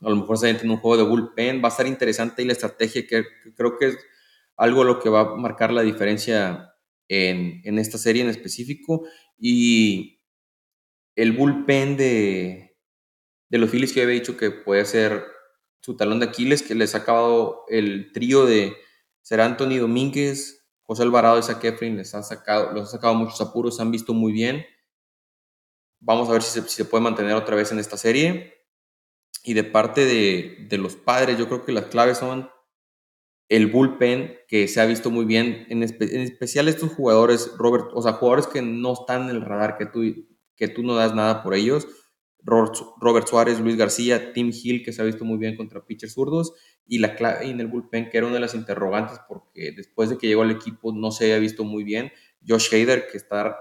a 0.00 0.10
lo 0.10 0.16
mejor 0.16 0.38
se 0.38 0.50
en 0.50 0.70
un 0.70 0.78
juego 0.78 0.96
de 0.96 1.08
bullpen, 1.08 1.62
va 1.62 1.68
a 1.68 1.70
estar 1.70 1.86
interesante 1.86 2.42
y 2.42 2.46
la 2.46 2.52
estrategia 2.52 3.06
que, 3.06 3.24
creo 3.56 3.78
que 3.78 3.88
es 3.88 3.98
algo 4.56 4.84
lo 4.84 5.00
que 5.00 5.08
va 5.08 5.20
a 5.20 5.36
marcar 5.36 5.72
la 5.72 5.82
diferencia 5.82 6.74
en, 7.08 7.60
en 7.64 7.78
esta 7.78 7.98
serie 7.98 8.22
en 8.22 8.28
específico 8.28 9.06
y 9.38 10.20
el 11.16 11.32
bullpen 11.32 11.96
de, 11.96 12.76
de 13.48 13.58
los 13.58 13.70
Phillies 13.70 13.92
que 13.92 14.02
había 14.02 14.14
dicho 14.14 14.36
que 14.36 14.50
puede 14.50 14.84
ser 14.84 15.24
su 15.80 15.96
talón 15.96 16.18
de 16.18 16.26
Aquiles, 16.26 16.62
que 16.62 16.74
les 16.74 16.94
ha 16.94 16.98
acabado 16.98 17.64
el 17.68 18.10
trío 18.12 18.46
de 18.46 18.74
ser 19.20 19.40
Anthony 19.40 19.78
Domínguez, 19.78 20.66
José 20.82 21.02
Alvarado 21.02 21.38
y 21.38 21.42
Zach 21.42 21.62
Efrin, 21.62 21.96
les 21.96 22.14
ha 22.14 22.22
sacado, 22.22 22.72
los 22.72 22.88
ha 22.88 22.92
sacado 22.92 23.14
muchos 23.14 23.40
apuros, 23.40 23.76
se 23.76 23.82
han 23.82 23.90
visto 23.90 24.12
muy 24.14 24.32
bien. 24.32 24.64
Vamos 26.00 26.28
a 26.28 26.32
ver 26.32 26.42
si 26.42 26.60
se, 26.60 26.84
puede 26.84 27.04
mantener 27.04 27.34
otra 27.34 27.54
vez 27.54 27.70
en 27.70 27.78
esta 27.78 27.96
serie. 27.96 28.63
Y 29.44 29.54
de 29.54 29.62
parte 29.62 30.04
de, 30.04 30.66
de, 30.68 30.78
los 30.78 30.96
padres, 30.96 31.38
yo 31.38 31.46
creo 31.46 31.64
que 31.64 31.70
las 31.70 31.84
claves 31.84 32.18
son 32.18 32.48
el 33.48 33.68
bullpen, 33.68 34.34
que 34.48 34.66
se 34.66 34.80
ha 34.80 34.86
visto 34.86 35.10
muy 35.10 35.26
bien, 35.26 35.66
en, 35.68 35.82
en, 35.82 36.20
especial 36.20 36.66
estos 36.66 36.92
jugadores, 36.92 37.52
Robert, 37.56 37.90
o 37.92 38.02
sea, 38.02 38.14
jugadores 38.14 38.46
que 38.46 38.62
no 38.62 38.94
están 38.94 39.28
en 39.28 39.36
el 39.36 39.42
radar, 39.42 39.76
que 39.76 39.86
tú, 39.86 40.02
que 40.56 40.66
tú 40.66 40.82
no 40.82 40.96
das 40.96 41.14
nada 41.14 41.42
por 41.42 41.54
ellos 41.54 41.86
Robert 42.44 43.26
Suárez, 43.26 43.58
Luis 43.60 43.76
García, 43.76 44.32
Tim 44.32 44.52
Hill, 44.52 44.84
que 44.84 44.92
se 44.92 45.00
ha 45.00 45.04
visto 45.04 45.24
muy 45.24 45.38
bien 45.38 45.56
contra 45.56 45.84
pitchers 45.84 46.12
zurdos, 46.12 46.52
y 46.86 46.98
la 46.98 47.14
clave 47.14 47.46
en 47.46 47.60
el 47.60 47.68
bullpen, 47.68 48.10
que 48.10 48.18
era 48.18 48.26
una 48.26 48.34
de 48.34 48.40
las 48.40 48.54
interrogantes, 48.54 49.18
porque 49.26 49.72
después 49.72 50.10
de 50.10 50.18
que 50.18 50.26
llegó 50.26 50.42
al 50.42 50.50
equipo 50.50 50.92
no 50.92 51.10
se 51.10 51.24
había 51.24 51.38
visto 51.38 51.64
muy 51.64 51.84
bien. 51.84 52.12
Josh 52.46 52.74
Hader, 52.74 53.06
que 53.10 53.16
está, 53.16 53.56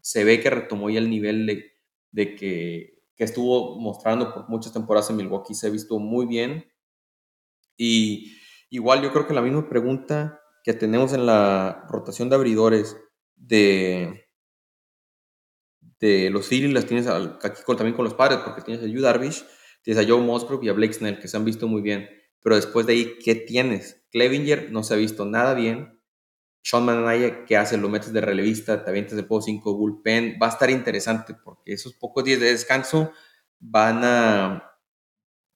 se 0.00 0.24
ve 0.24 0.40
que 0.40 0.48
retomó 0.48 0.88
ya 0.88 0.98
el 1.00 1.10
nivel 1.10 1.46
de, 1.46 1.72
de 2.12 2.34
que, 2.34 2.93
que, 3.16 3.24
estuvo 3.24 3.78
mostrando 3.78 4.32
por 4.32 4.48
muchas 4.48 4.72
temporadas 4.72 5.10
en 5.10 5.16
Milwaukee, 5.16 5.54
se 5.54 5.66
ha 5.66 5.70
visto 5.70 5.98
muy 5.98 6.26
bien. 6.26 6.70
Y 7.76 8.36
igual 8.70 9.02
yo 9.02 9.12
creo 9.12 9.26
que 9.26 9.34
la 9.34 9.42
misma 9.42 9.68
pregunta 9.68 10.40
que 10.62 10.72
tenemos 10.72 11.12
en 11.12 11.26
la 11.26 11.86
rotación 11.88 12.28
de 12.28 12.36
abridores 12.36 12.96
de 13.36 14.24
de 16.04 16.28
los 16.30 16.48
Phillies 16.48 16.72
las 16.72 16.86
tienes 16.86 17.06
aquí 17.06 17.62
también 17.66 17.94
con 17.94 18.04
los 18.04 18.14
padres, 18.14 18.40
porque 18.44 18.62
tienes 18.62 18.84
a 18.84 18.86
Yu 18.86 19.00
Darvish, 19.00 19.44
tienes 19.82 20.04
a 20.04 20.06
Joe 20.06 20.20
Musgrove 20.20 20.66
y 20.66 20.68
a 20.68 20.74
Blake 20.74 20.92
Snell, 20.92 21.18
que 21.18 21.28
se 21.28 21.36
han 21.36 21.44
visto 21.44 21.66
muy 21.66 21.80
bien. 21.82 22.08
Pero 22.42 22.56
después 22.56 22.86
de 22.86 22.92
ahí, 22.92 23.18
¿qué 23.24 23.34
tienes? 23.34 24.04
Clevinger 24.10 24.70
no 24.70 24.82
se 24.82 24.94
ha 24.94 24.96
visto 24.98 25.24
nada 25.24 25.54
bien. 25.54 25.93
Sean 26.64 26.86
Manaya, 26.86 27.44
¿qué 27.44 27.58
hace? 27.58 27.76
Lo 27.76 27.90
metes 27.90 28.10
de 28.10 28.22
relevista, 28.22 28.82
te 28.82 28.90
avientas 28.90 29.16
de 29.16 29.22
poco 29.22 29.42
5 29.42 29.76
bullpen. 29.76 30.38
Va 30.42 30.46
a 30.46 30.50
estar 30.50 30.70
interesante 30.70 31.34
porque 31.34 31.74
esos 31.74 31.92
pocos 31.92 32.24
días 32.24 32.40
de 32.40 32.46
descanso 32.46 33.12
van 33.60 34.02
a, 34.02 34.78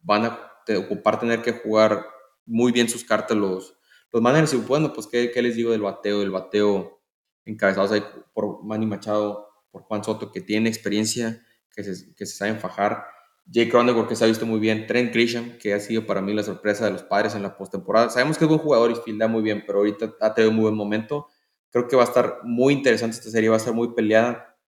van 0.01 0.27
a 0.27 0.53
ocupar 0.77 1.19
tener 1.19 1.41
que 1.41 1.53
jugar 1.53 2.05
muy 2.45 2.73
bien 2.73 2.91
sus 2.91 3.05
cartas 3.05 3.39
los, 3.39 3.75
los 4.13 4.21
managers. 4.21 4.53
Y 4.53 4.59
bueno, 4.59 4.93
pues, 4.93 5.07
¿qué, 5.07 5.31
¿qué, 5.31 5.41
les 5.41 5.57
digo 5.57 5.73
del 5.73 5.81
bateo? 5.81 6.21
Del 6.21 6.31
bateo 6.31 7.01
encabezados 7.47 7.91
ahí 7.93 8.05
por 8.35 8.63
Manny 8.63 8.85
Machado, 8.85 9.49
por 9.71 9.85
Juan 9.85 10.05
Soto, 10.05 10.31
que 10.31 10.43
tiene 10.43 10.69
experiencia, 10.69 11.43
que 11.75 11.85
se, 11.85 12.15
que 12.15 12.27
se 12.27 12.37
sabe 12.37 12.51
enfajar. 12.51 13.07
Jake 13.51 13.71
Cronenworth, 13.71 14.09
que 14.09 14.17
se 14.17 14.25
ha 14.25 14.27
visto 14.27 14.45
muy 14.45 14.61
bien. 14.61 14.87
Trent 14.87 15.13
Grisham, 15.13 15.57
que 15.59 15.73
ha 15.73 15.81
sido 15.81 16.05
para 16.07 16.21
mí 16.21 16.35
la 16.35 16.43
sorpresa 16.43 16.85
de 16.85 16.91
los 16.91 17.03
padres 17.03 17.35
en 17.35 17.43
la 17.43 17.57
postemporada. 17.57 18.11
Sabemos 18.11 18.37
que 18.37 18.45
es 18.45 18.49
buen 18.49 18.61
jugador 18.61 18.91
y 18.91 18.95
filda 18.97 19.27
muy 19.27 19.43
bien, 19.43 19.65
pero 19.67 19.79
ahorita 19.79 20.15
ha 20.21 20.35
tenido 20.35 20.51
un 20.51 20.57
muy 20.57 20.63
buen 20.65 20.75
momento. 20.75 21.29
Creo 21.71 21.89
que 21.89 21.97
va 21.97 22.03
a 22.03 22.07
estar 22.07 22.41
muy 22.45 22.75
interesante 22.75 23.17
esta 23.17 23.31
serie, 23.31 23.49
va 23.49 23.57
a 23.57 23.59
estar 23.59 23.73
muy 23.73 23.95
peleada. 23.95 24.59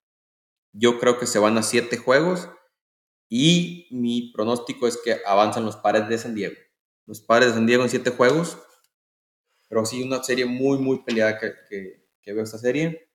Yo 0.73 0.99
creo 0.99 1.19
que 1.19 1.27
se 1.27 1.39
van 1.39 1.59
a 1.59 1.63
siete 1.63 1.99
juegos 1.99 2.49
y 3.29 3.87
mi 3.91 4.33
pronóstico 4.33 4.87
es 4.87 4.97
que 4.97 5.19
avanzan 5.27 5.65
los 5.65 5.77
padres 5.77 6.09
de 6.09 6.19
San 6.19 6.35
Diego. 6.35 6.57
Los 7.07 7.21
padres 7.21 7.49
de 7.49 7.55
San 7.55 7.67
Diego 7.67 7.83
en 7.83 7.91
siete 7.91 8.11
juegos, 8.11 8.59
pero 9.69 9.85
sí 9.85 10.03
una 10.03 10.23
serie 10.23 10.47
muy, 10.47 10.79
muy 10.79 11.03
peleada 11.03 11.39
que, 11.39 11.53
que, 11.69 12.07
que 12.23 12.33
veo 12.33 12.45
esta 12.45 12.59
serie. 12.59 13.11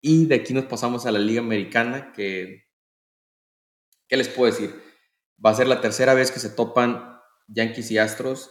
Y 0.00 0.26
de 0.26 0.36
aquí 0.36 0.54
nos 0.54 0.64
pasamos 0.64 1.04
a 1.04 1.12
la 1.12 1.18
Liga 1.18 1.40
Americana, 1.40 2.12
que, 2.12 2.68
¿qué 4.08 4.16
les 4.16 4.28
puedo 4.28 4.50
decir? 4.50 4.83
Va 5.44 5.50
a 5.50 5.54
ser 5.54 5.66
la 5.66 5.80
tercera 5.80 6.14
vez 6.14 6.30
que 6.30 6.40
se 6.40 6.50
topan 6.50 7.20
Yankees 7.48 7.90
y 7.90 7.98
Astros. 7.98 8.50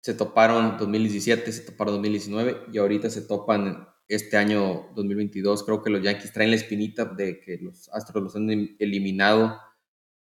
Se 0.00 0.14
toparon 0.14 0.78
2017, 0.78 1.52
se 1.52 1.62
toparon 1.62 1.94
2019 1.94 2.66
y 2.72 2.78
ahorita 2.78 3.10
se 3.10 3.22
topan 3.22 3.88
este 4.06 4.36
año 4.36 4.90
2022. 4.94 5.64
Creo 5.64 5.82
que 5.82 5.90
los 5.90 6.02
Yankees 6.02 6.32
traen 6.32 6.50
la 6.50 6.56
espinita 6.56 7.04
de 7.04 7.40
que 7.40 7.58
los 7.58 7.88
Astros 7.92 8.22
los 8.22 8.36
han 8.36 8.48
eliminado 8.78 9.58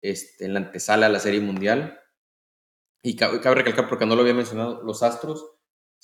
este, 0.02 0.46
en 0.46 0.54
la 0.54 0.60
antesala 0.62 1.08
a 1.08 1.10
la 1.10 1.20
Serie 1.20 1.42
Mundial. 1.42 2.00
Y 3.02 3.16
cabe, 3.18 3.42
cabe 3.42 3.56
recalcar, 3.56 3.90
porque 3.90 4.06
no 4.06 4.16
lo 4.16 4.22
había 4.22 4.34
mencionado, 4.34 4.82
los 4.84 5.04
Astros 5.04 5.54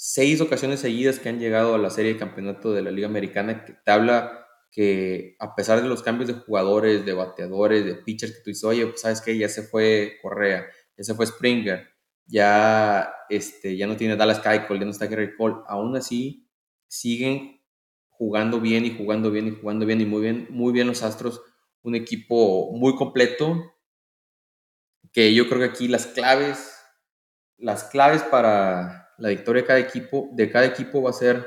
seis 0.01 0.39
ocasiones 0.39 0.79
seguidas 0.79 1.19
que 1.19 1.27
han 1.27 1.39
llegado 1.39 1.75
a 1.75 1.77
la 1.77 1.89
serie 1.89 2.13
de 2.13 2.19
campeonato 2.19 2.71
de 2.71 2.81
la 2.81 2.89
Liga 2.89 3.07
Americana, 3.07 3.65
que 3.65 3.73
te 3.73 3.91
habla 3.91 4.38
que 4.71 5.35
a 5.39 5.55
pesar 5.55 5.81
de 5.81 5.87
los 5.87 6.03
cambios 6.03 6.27
de 6.27 6.35
jugadores, 6.35 7.05
de 7.05 7.13
bateadores, 7.13 7.85
de 7.85 7.95
pitchers, 7.95 8.33
que 8.33 8.41
tú 8.41 8.49
dices, 8.51 8.63
oye, 8.63 8.85
pues 8.87 9.01
sabes 9.01 9.21
que 9.21 9.37
ya 9.37 9.49
se 9.49 9.63
fue 9.63 10.17
Correa, 10.21 10.67
ya 10.97 11.03
se 11.03 11.15
fue 11.15 11.25
Springer, 11.25 11.87
ya, 12.25 13.11
este, 13.29 13.75
ya 13.75 13.87
no 13.87 13.97
tiene 13.97 14.15
Dallas 14.15 14.39
Keuchel, 14.39 14.79
ya 14.79 14.85
no 14.85 14.91
está 14.91 15.07
Gary 15.07 15.35
Cole, 15.35 15.55
aún 15.67 15.95
así 15.95 16.47
siguen 16.87 17.61
jugando 18.09 18.59
bien 18.59 18.85
y 18.85 18.95
jugando 18.95 19.31
bien 19.31 19.47
y 19.47 19.51
jugando 19.51 19.85
bien 19.85 20.01
y 20.01 20.05
muy 20.05 20.21
bien, 20.21 20.47
muy 20.49 20.73
bien 20.73 20.87
los 20.87 21.03
Astros, 21.03 21.41
un 21.81 21.95
equipo 21.95 22.71
muy 22.73 22.95
completo, 22.95 23.73
que 25.11 25.33
yo 25.33 25.47
creo 25.47 25.59
que 25.59 25.65
aquí 25.65 25.87
las 25.87 26.05
claves, 26.07 26.75
las 27.57 27.85
claves 27.85 28.21
para 28.23 29.09
la 29.17 29.29
victoria 29.29 29.61
de 29.61 29.67
cada 29.67 29.79
equipo, 29.79 30.29
de 30.33 30.51
cada 30.51 30.65
equipo 30.65 31.01
va 31.01 31.09
a 31.09 31.13
ser 31.13 31.45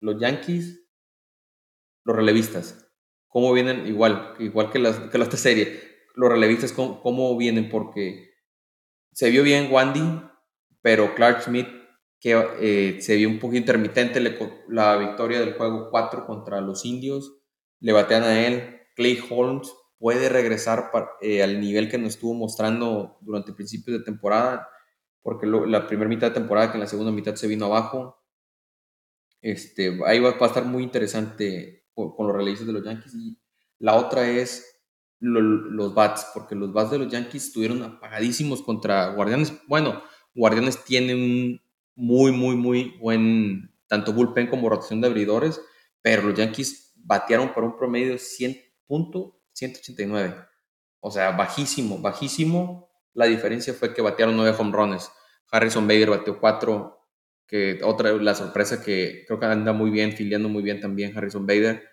los 0.00 0.20
Yankees, 0.20 0.80
los 2.04 2.16
relevistas. 2.16 2.90
¿Cómo 3.28 3.52
vienen? 3.52 3.86
Igual, 3.86 4.34
igual 4.38 4.70
que, 4.70 4.78
las, 4.78 4.98
que 4.98 5.18
la 5.18 5.24
otra 5.24 5.38
serie. 5.38 5.80
Los 6.14 6.30
relevistas, 6.30 6.72
¿cómo, 6.72 7.00
¿cómo, 7.00 7.36
vienen? 7.36 7.68
Porque 7.68 8.30
se 9.12 9.30
vio 9.30 9.42
bien 9.42 9.72
Wandy, 9.72 10.22
pero 10.82 11.14
Clark 11.14 11.42
Smith, 11.42 11.68
que 12.18 12.42
eh, 12.60 13.00
se 13.00 13.16
vio 13.16 13.28
un 13.28 13.38
poco 13.38 13.54
intermitente 13.54 14.20
la 14.68 14.96
victoria 14.96 15.40
del 15.40 15.54
juego 15.54 15.88
4 15.90 16.26
contra 16.26 16.60
los 16.60 16.84
indios, 16.84 17.40
le 17.80 17.92
batean 17.92 18.24
a 18.24 18.46
él. 18.46 18.80
Clay 18.94 19.18
Holmes 19.30 19.72
puede 20.00 20.30
regresar 20.30 20.90
eh, 21.20 21.42
al 21.42 21.60
nivel 21.60 21.90
que 21.90 21.98
nos 21.98 22.14
estuvo 22.14 22.34
mostrando 22.34 23.18
durante 23.20 23.52
principios 23.52 23.98
de 23.98 24.04
temporada, 24.04 24.68
porque 25.22 25.46
la 25.46 25.86
primera 25.86 26.08
mitad 26.08 26.28
de 26.28 26.34
temporada 26.34 26.70
que 26.70 26.78
en 26.78 26.80
la 26.80 26.86
segunda 26.86 27.12
mitad 27.12 27.34
se 27.34 27.46
vino 27.46 27.66
abajo. 27.66 28.16
Este, 29.42 29.98
ahí 30.06 30.18
va, 30.20 30.30
a 30.30 30.46
estar 30.46 30.64
muy 30.64 30.82
interesante 30.82 31.79
con, 32.16 32.26
los 32.26 32.36
releases 32.36 32.66
de 32.66 32.72
los 32.72 32.84
Yankees. 32.84 33.14
Y 33.14 33.38
la 33.78 33.96
otra 33.96 34.28
es 34.28 34.66
los 35.18 35.94
bats, 35.94 36.28
porque 36.32 36.54
los 36.54 36.72
bats 36.72 36.92
de 36.92 36.98
los 36.98 37.08
Yankees 37.08 37.46
estuvieron 37.46 37.82
apagadísimos 37.82 38.62
contra 38.62 39.12
Guardianes. 39.14 39.52
Bueno, 39.68 40.02
Guardianes 40.34 40.84
tiene 40.84 41.14
un 41.14 41.60
muy, 41.94 42.32
muy, 42.32 42.56
muy 42.56 42.96
buen 42.98 43.74
tanto 43.86 44.12
bullpen 44.12 44.46
como 44.46 44.68
rotación 44.68 45.00
de 45.00 45.08
abridores, 45.08 45.60
pero 46.00 46.22
los 46.22 46.34
Yankees 46.34 46.94
batearon 46.96 47.52
por 47.52 47.64
un 47.64 47.76
promedio 47.76 48.12
de 48.12 48.18
100.189. 48.18 50.46
O 51.00 51.10
sea, 51.10 51.32
bajísimo, 51.32 51.98
bajísimo. 51.98 52.88
La 53.12 53.26
diferencia 53.26 53.74
fue 53.74 53.92
que 53.92 54.02
batearon 54.02 54.36
nueve 54.36 54.56
home 54.58 54.72
runs. 54.72 55.10
Harrison 55.50 55.88
Bader 55.88 56.10
bateó 56.10 56.38
cuatro, 56.38 57.08
que 57.46 57.80
otra, 57.82 58.12
la 58.12 58.34
sorpresa 58.34 58.82
que 58.82 59.24
creo 59.26 59.40
que 59.40 59.46
anda 59.46 59.72
muy 59.72 59.90
bien, 59.90 60.12
filiando 60.12 60.48
muy 60.48 60.62
bien 60.62 60.80
también 60.80 61.16
Harrison 61.16 61.46
Bader. 61.46 61.89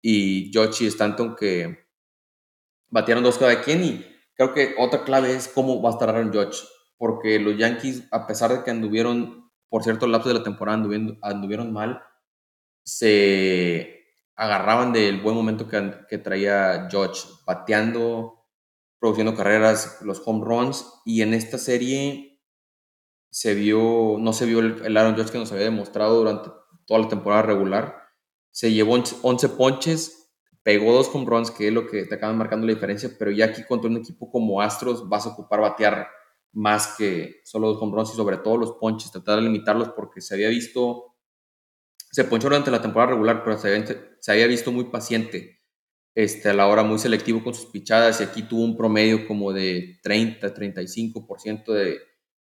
Y 0.00 0.50
Jochi 0.54 0.86
Stanton 0.86 1.34
que 1.36 1.88
batearon 2.88 3.24
dos 3.24 3.38
cada 3.38 3.60
quien. 3.62 3.84
Y 3.84 4.06
creo 4.34 4.54
que 4.54 4.74
otra 4.78 5.04
clave 5.04 5.34
es 5.34 5.48
cómo 5.48 5.82
va 5.82 5.90
a 5.90 5.92
estar 5.92 6.08
Aaron 6.08 6.32
Judge. 6.32 6.64
Porque 6.96 7.38
los 7.38 7.56
Yankees, 7.56 8.04
a 8.10 8.26
pesar 8.26 8.50
de 8.52 8.64
que 8.64 8.70
anduvieron, 8.70 9.50
por 9.68 9.84
cierto, 9.84 10.06
el 10.06 10.12
lapso 10.12 10.28
de 10.28 10.36
la 10.36 10.42
temporada 10.42 10.78
anduvieron, 11.22 11.72
mal, 11.72 12.02
se 12.84 14.04
agarraban 14.34 14.92
del 14.92 15.20
buen 15.20 15.36
momento 15.36 15.68
que, 15.68 16.18
traía 16.18 16.88
George, 16.90 17.28
bateando, 17.46 18.46
produciendo 18.98 19.34
carreras, 19.34 19.98
los 20.02 20.22
home 20.24 20.44
runs, 20.44 20.86
y 21.04 21.22
en 21.22 21.34
esta 21.34 21.58
serie 21.58 22.40
se 23.30 23.54
vio, 23.54 24.16
no 24.18 24.32
se 24.32 24.46
vio 24.46 24.60
el, 24.60 24.96
Aaron 24.96 25.14
George 25.14 25.32
que 25.32 25.38
nos 25.38 25.52
había 25.52 25.64
demostrado 25.64 26.18
durante 26.18 26.50
toda 26.86 27.00
la 27.00 27.08
temporada 27.08 27.42
regular. 27.42 28.07
Se 28.50 28.72
llevó 28.72 28.94
11 28.94 29.48
ponches, 29.50 30.32
pegó 30.62 30.92
dos 30.92 31.10
home 31.12 31.26
runs, 31.26 31.50
que 31.50 31.68
es 31.68 31.72
lo 31.72 31.86
que 31.86 32.04
te 32.04 32.14
acaban 32.16 32.36
marcando 32.36 32.66
la 32.66 32.74
diferencia, 32.74 33.10
pero 33.18 33.30
ya 33.30 33.46
aquí 33.46 33.62
contra 33.64 33.90
un 33.90 33.98
equipo 33.98 34.30
como 34.30 34.60
Astros 34.60 35.08
vas 35.08 35.26
a 35.26 35.30
ocupar 35.30 35.60
batear 35.60 36.08
más 36.52 36.94
que 36.96 37.40
solo 37.44 37.68
dos 37.68 37.82
home 37.82 37.94
runs 37.94 38.12
y 38.12 38.16
sobre 38.16 38.38
todo 38.38 38.56
los 38.56 38.72
ponches, 38.72 39.12
tratar 39.12 39.36
de 39.36 39.42
limitarlos 39.42 39.90
porque 39.90 40.20
se 40.20 40.34
había 40.34 40.48
visto 40.48 41.08
se 42.10 42.24
ponchó 42.24 42.48
durante 42.48 42.70
la 42.70 42.82
temporada 42.82 43.12
regular, 43.12 43.42
pero 43.44 43.58
se 43.58 44.32
había, 44.32 44.46
visto 44.46 44.72
muy 44.72 44.84
paciente 44.84 45.60
este, 46.14 46.48
a 46.50 46.54
la 46.54 46.66
hora, 46.66 46.82
muy 46.82 46.98
selectivo 46.98 47.44
con 47.44 47.54
sus 47.54 47.66
pichadas 47.66 48.20
y 48.20 48.24
aquí 48.24 48.42
tuvo 48.42 48.64
un 48.64 48.76
promedio 48.76 49.26
como 49.26 49.52
de 49.52 49.98
30, 50.02 50.54
35% 50.54 51.72
de 51.72 51.98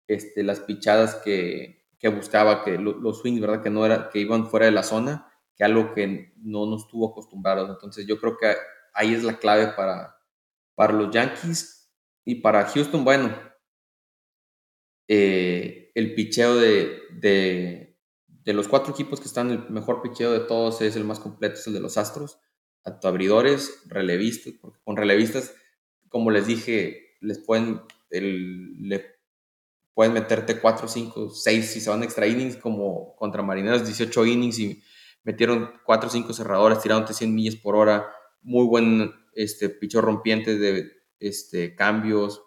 este, 0.06 0.42
las 0.42 0.60
pichadas 0.60 1.16
que, 1.16 1.86
que 1.98 2.08
buscaba, 2.08 2.64
que 2.64 2.78
los 2.78 3.18
swings, 3.18 3.40
¿verdad? 3.40 3.62
Que, 3.62 3.70
no 3.70 3.84
era, 3.84 4.10
que 4.10 4.20
iban 4.20 4.48
fuera 4.48 4.66
de 4.66 4.72
la 4.72 4.82
zona, 4.82 5.27
que 5.58 5.64
algo 5.64 5.92
que 5.92 6.32
no 6.36 6.64
nos 6.66 6.84
estuvo 6.84 7.10
acostumbrados. 7.10 7.68
Entonces 7.68 8.06
yo 8.06 8.18
creo 8.18 8.38
que 8.38 8.54
ahí 8.94 9.12
es 9.12 9.24
la 9.24 9.38
clave 9.38 9.72
para, 9.76 10.16
para 10.74 10.94
los 10.94 11.10
Yankees 11.12 11.92
y 12.24 12.36
para 12.36 12.64
Houston, 12.64 13.04
bueno, 13.04 13.36
eh, 15.08 15.90
el 15.94 16.14
picheo 16.14 16.54
de 16.54 17.88
de 18.48 18.54
los 18.54 18.66
cuatro 18.66 18.94
equipos 18.94 19.20
que 19.20 19.26
están, 19.26 19.50
el 19.50 19.68
mejor 19.68 20.00
picheo 20.00 20.32
de 20.32 20.40
todos 20.40 20.80
es 20.80 20.96
el 20.96 21.04
más 21.04 21.20
completo, 21.20 21.56
es 21.56 21.66
el 21.66 21.74
de 21.74 21.80
los 21.80 21.98
Astros. 21.98 22.38
Tanto 22.82 23.06
abridores, 23.06 23.82
relevistas, 23.88 24.54
porque 24.58 24.80
con 24.82 24.96
relevistas, 24.96 25.54
como 26.08 26.30
les 26.30 26.46
dije, 26.46 27.18
les 27.20 27.38
pueden, 27.40 27.82
le 28.08 29.04
pueden 29.92 30.14
meterte 30.14 30.58
4, 30.58 30.88
5, 30.88 31.28
6 31.28 31.70
si 31.70 31.82
se 31.82 31.90
van 31.90 32.02
extra 32.02 32.26
innings, 32.26 32.56
como 32.56 33.14
contra 33.16 33.42
Marineros, 33.42 33.84
18 33.84 34.24
innings 34.24 34.58
y 34.60 34.82
metieron 35.24 35.72
4 35.84 36.08
o 36.08 36.12
5 36.12 36.32
cerradores, 36.32 36.80
tiraron 36.80 37.06
100 37.06 37.34
millas 37.34 37.56
por 37.56 37.76
hora. 37.76 38.10
Muy 38.40 38.66
buen 38.66 39.12
este, 39.34 39.68
picheo 39.68 40.00
rompiente 40.00 40.58
de 40.58 40.90
este, 41.18 41.74
cambios. 41.74 42.42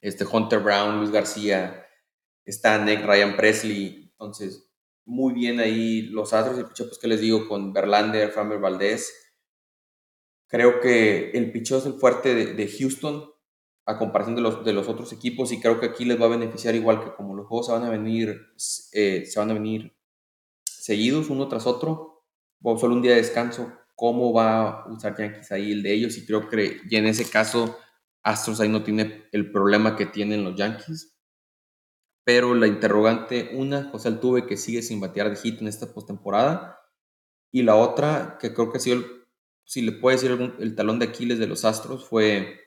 Este, 0.00 0.26
Hunter 0.30 0.60
Brown, 0.60 0.98
Luis 0.98 1.10
García, 1.10 1.86
Stanek, 2.46 3.04
Ryan 3.06 3.36
Presley. 3.36 4.10
Entonces, 4.12 4.70
muy 5.06 5.32
bien 5.34 5.60
ahí 5.60 6.02
los 6.02 6.32
Astros 6.32 6.58
el 6.58 6.66
picheo, 6.66 6.86
pues 6.86 6.98
que 6.98 7.08
les 7.08 7.20
digo, 7.20 7.48
con 7.48 7.72
Verlander, 7.72 8.30
Framer 8.30 8.58
Valdez. 8.58 9.12
Creo 10.48 10.80
que 10.80 11.30
el 11.30 11.52
picheo 11.52 11.78
es 11.78 11.86
el 11.86 11.94
fuerte 11.94 12.34
de, 12.34 12.68
Houston 12.68 13.30
a 13.86 13.98
comparación 13.98 14.36
de 14.36 14.42
los, 14.42 14.64
de 14.64 14.72
los 14.72 14.88
otros 14.88 15.12
equipos 15.12 15.52
y 15.52 15.60
creo 15.60 15.78
que 15.78 15.86
aquí 15.86 16.04
les 16.04 16.20
va 16.20 16.26
a 16.26 16.30
beneficiar 16.30 16.74
igual 16.74 17.02
que 17.02 17.14
como 17.14 17.34
los 17.34 17.46
juegos 17.46 17.66
se 17.66 17.72
van 17.72 17.84
a 17.84 17.90
venir, 17.90 18.40
eh, 18.92 19.26
se 19.26 19.38
van 19.38 19.50
a 19.50 19.54
venir 19.54 19.94
seguidos 20.84 21.30
uno 21.30 21.48
tras 21.48 21.66
otro, 21.66 22.26
o 22.62 22.78
solo 22.78 22.94
un 22.94 23.00
día 23.00 23.12
de 23.12 23.22
descanso, 23.22 23.72
cómo 23.94 24.34
va 24.34 24.82
a 24.82 24.92
usar 24.92 25.16
Yankees 25.16 25.50
ahí 25.50 25.72
el 25.72 25.82
de 25.82 25.94
ellos 25.94 26.18
y 26.18 26.26
creo 26.26 26.46
que 26.46 26.82
y 26.90 26.96
en 26.96 27.06
ese 27.06 27.30
caso 27.30 27.78
Astros 28.22 28.60
ahí 28.60 28.68
no 28.68 28.82
tiene 28.82 29.26
el 29.32 29.50
problema 29.50 29.96
que 29.96 30.04
tienen 30.04 30.44
los 30.44 30.56
Yankees. 30.56 31.16
Pero 32.22 32.54
la 32.54 32.66
interrogante, 32.66 33.50
una, 33.54 33.84
José 33.84 34.08
Altuve, 34.08 34.46
que 34.46 34.58
sigue 34.58 34.82
sin 34.82 35.00
batear 35.00 35.30
de 35.30 35.36
hit 35.36 35.60
en 35.62 35.68
esta 35.68 35.92
postemporada, 35.92 36.78
y 37.50 37.62
la 37.62 37.76
otra, 37.76 38.36
que 38.38 38.52
creo 38.52 38.70
que 38.70 38.78
ha 38.78 38.80
sido, 38.80 39.02
si 39.64 39.80
le 39.80 39.92
puede 39.92 40.16
decir 40.16 40.54
el 40.58 40.74
talón 40.74 40.98
de 40.98 41.06
Aquiles 41.06 41.38
de 41.38 41.46
los 41.46 41.64
Astros, 41.64 42.06
fue 42.06 42.60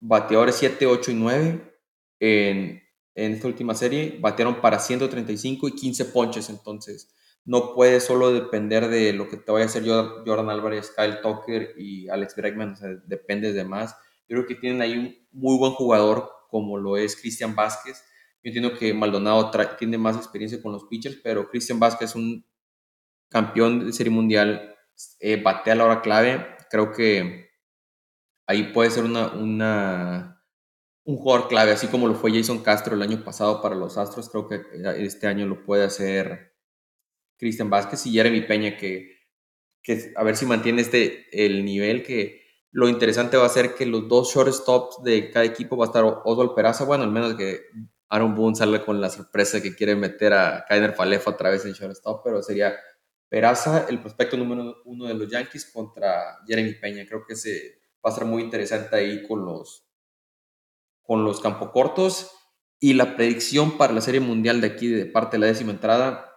bateadores 0.00 0.56
7, 0.56 0.86
8 0.86 1.10
y 1.10 1.14
9 1.14 1.80
en, 2.20 2.82
en 3.14 3.32
esta 3.32 3.48
última 3.48 3.74
serie, 3.74 4.18
batearon 4.20 4.60
para 4.60 4.78
135 4.78 5.68
y 5.68 5.72
15 5.72 6.04
ponches, 6.06 6.48
entonces 6.50 7.14
no 7.44 7.74
puede 7.74 8.00
solo 8.00 8.32
depender 8.32 8.88
de 8.88 9.12
lo 9.12 9.28
que 9.28 9.36
te 9.36 9.50
vaya 9.50 9.64
a 9.64 9.68
hacer 9.68 9.84
Jordan 9.86 10.50
Álvarez, 10.50 10.92
Kyle 10.96 11.20
Tucker 11.20 11.74
y 11.78 12.08
Alex 12.08 12.36
Bregman, 12.36 12.74
o 12.74 13.06
depende 13.06 13.52
de 13.52 13.64
más. 13.64 13.96
Yo 14.28 14.36
creo 14.36 14.46
que 14.46 14.54
tienen 14.54 14.82
ahí 14.82 14.96
un 14.96 15.16
muy 15.32 15.58
buen 15.58 15.72
jugador 15.72 16.30
como 16.48 16.78
lo 16.78 16.96
es 16.96 17.16
Cristian 17.16 17.54
Vázquez, 17.54 18.02
yo 18.42 18.48
entiendo 18.48 18.78
que 18.78 18.94
Maldonado 18.94 19.50
tiene 19.78 19.98
más 19.98 20.16
experiencia 20.16 20.62
con 20.62 20.72
los 20.72 20.84
pitchers, 20.84 21.18
pero 21.22 21.50
Cristian 21.50 21.78
Vázquez 21.78 22.10
es 22.10 22.16
un 22.16 22.46
campeón 23.28 23.86
de 23.86 23.92
serie 23.92 24.10
mundial, 24.10 24.74
eh, 25.20 25.40
batea 25.42 25.74
la 25.74 25.84
hora 25.84 26.00
clave. 26.00 26.56
Creo 26.70 26.90
que 26.90 27.50
ahí 28.46 28.72
puede 28.72 28.90
ser 28.90 29.04
una, 29.04 29.32
una, 29.32 30.39
un 31.10 31.16
jugador 31.16 31.48
clave, 31.48 31.72
así 31.72 31.88
como 31.88 32.08
lo 32.08 32.14
fue 32.14 32.32
Jason 32.32 32.62
Castro 32.62 32.94
el 32.94 33.02
año 33.02 33.22
pasado 33.24 33.60
para 33.60 33.74
los 33.74 33.98
Astros. 33.98 34.28
Creo 34.28 34.48
que 34.48 34.60
este 34.98 35.26
año 35.26 35.46
lo 35.46 35.64
puede 35.64 35.84
hacer 35.84 36.54
Cristian 37.36 37.70
Vázquez 37.70 38.06
y 38.06 38.12
Jeremy 38.12 38.42
Peña, 38.42 38.76
que, 38.76 39.16
que 39.82 40.12
a 40.16 40.22
ver 40.22 40.36
si 40.36 40.46
mantiene 40.46 40.82
este, 40.82 41.26
el 41.32 41.64
nivel 41.64 42.02
que 42.02 42.40
lo 42.72 42.88
interesante 42.88 43.36
va 43.36 43.46
a 43.46 43.50
ser 43.50 43.74
que 43.74 43.86
los 43.86 44.08
dos 44.08 44.32
shortstops 44.32 45.02
de 45.02 45.30
cada 45.30 45.44
equipo 45.44 45.76
va 45.76 45.86
a 45.86 45.88
estar 45.88 46.04
Oswald 46.04 46.54
Peraza, 46.54 46.84
bueno, 46.84 47.02
al 47.04 47.10
menos 47.10 47.34
que 47.34 47.62
Aaron 48.08 48.34
Boone 48.34 48.54
sale 48.54 48.84
con 48.84 49.00
la 49.00 49.10
sorpresa 49.10 49.60
que 49.60 49.74
quiere 49.74 49.96
meter 49.96 50.32
a 50.32 50.64
Kainer 50.68 50.92
Falefa 50.92 51.30
otra 51.30 51.50
vez 51.50 51.64
en 51.64 51.72
shortstop, 51.72 52.22
pero 52.22 52.42
sería 52.42 52.76
Peraza, 53.28 53.86
el 53.88 54.00
prospecto 54.00 54.36
número 54.36 54.82
uno 54.84 55.06
de 55.06 55.14
los 55.14 55.28
Yankees 55.28 55.70
contra 55.72 56.38
Jeremy 56.46 56.74
Peña. 56.74 57.06
Creo 57.06 57.24
que 57.26 57.36
se 57.36 57.80
va 58.04 58.10
a 58.10 58.14
ser 58.14 58.24
muy 58.24 58.42
interesante 58.42 58.96
ahí 58.96 59.26
con 59.26 59.44
los, 59.44 59.89
con 61.10 61.24
los 61.24 61.40
cortos. 61.40 62.30
Y 62.78 62.92
la 62.92 63.16
predicción 63.16 63.76
para 63.76 63.92
la 63.92 64.00
Serie 64.00 64.20
Mundial 64.20 64.60
de 64.60 64.68
aquí, 64.68 64.86
de 64.86 65.06
parte 65.06 65.36
de 65.36 65.40
la 65.40 65.46
décima 65.48 65.72
entrada, 65.72 66.30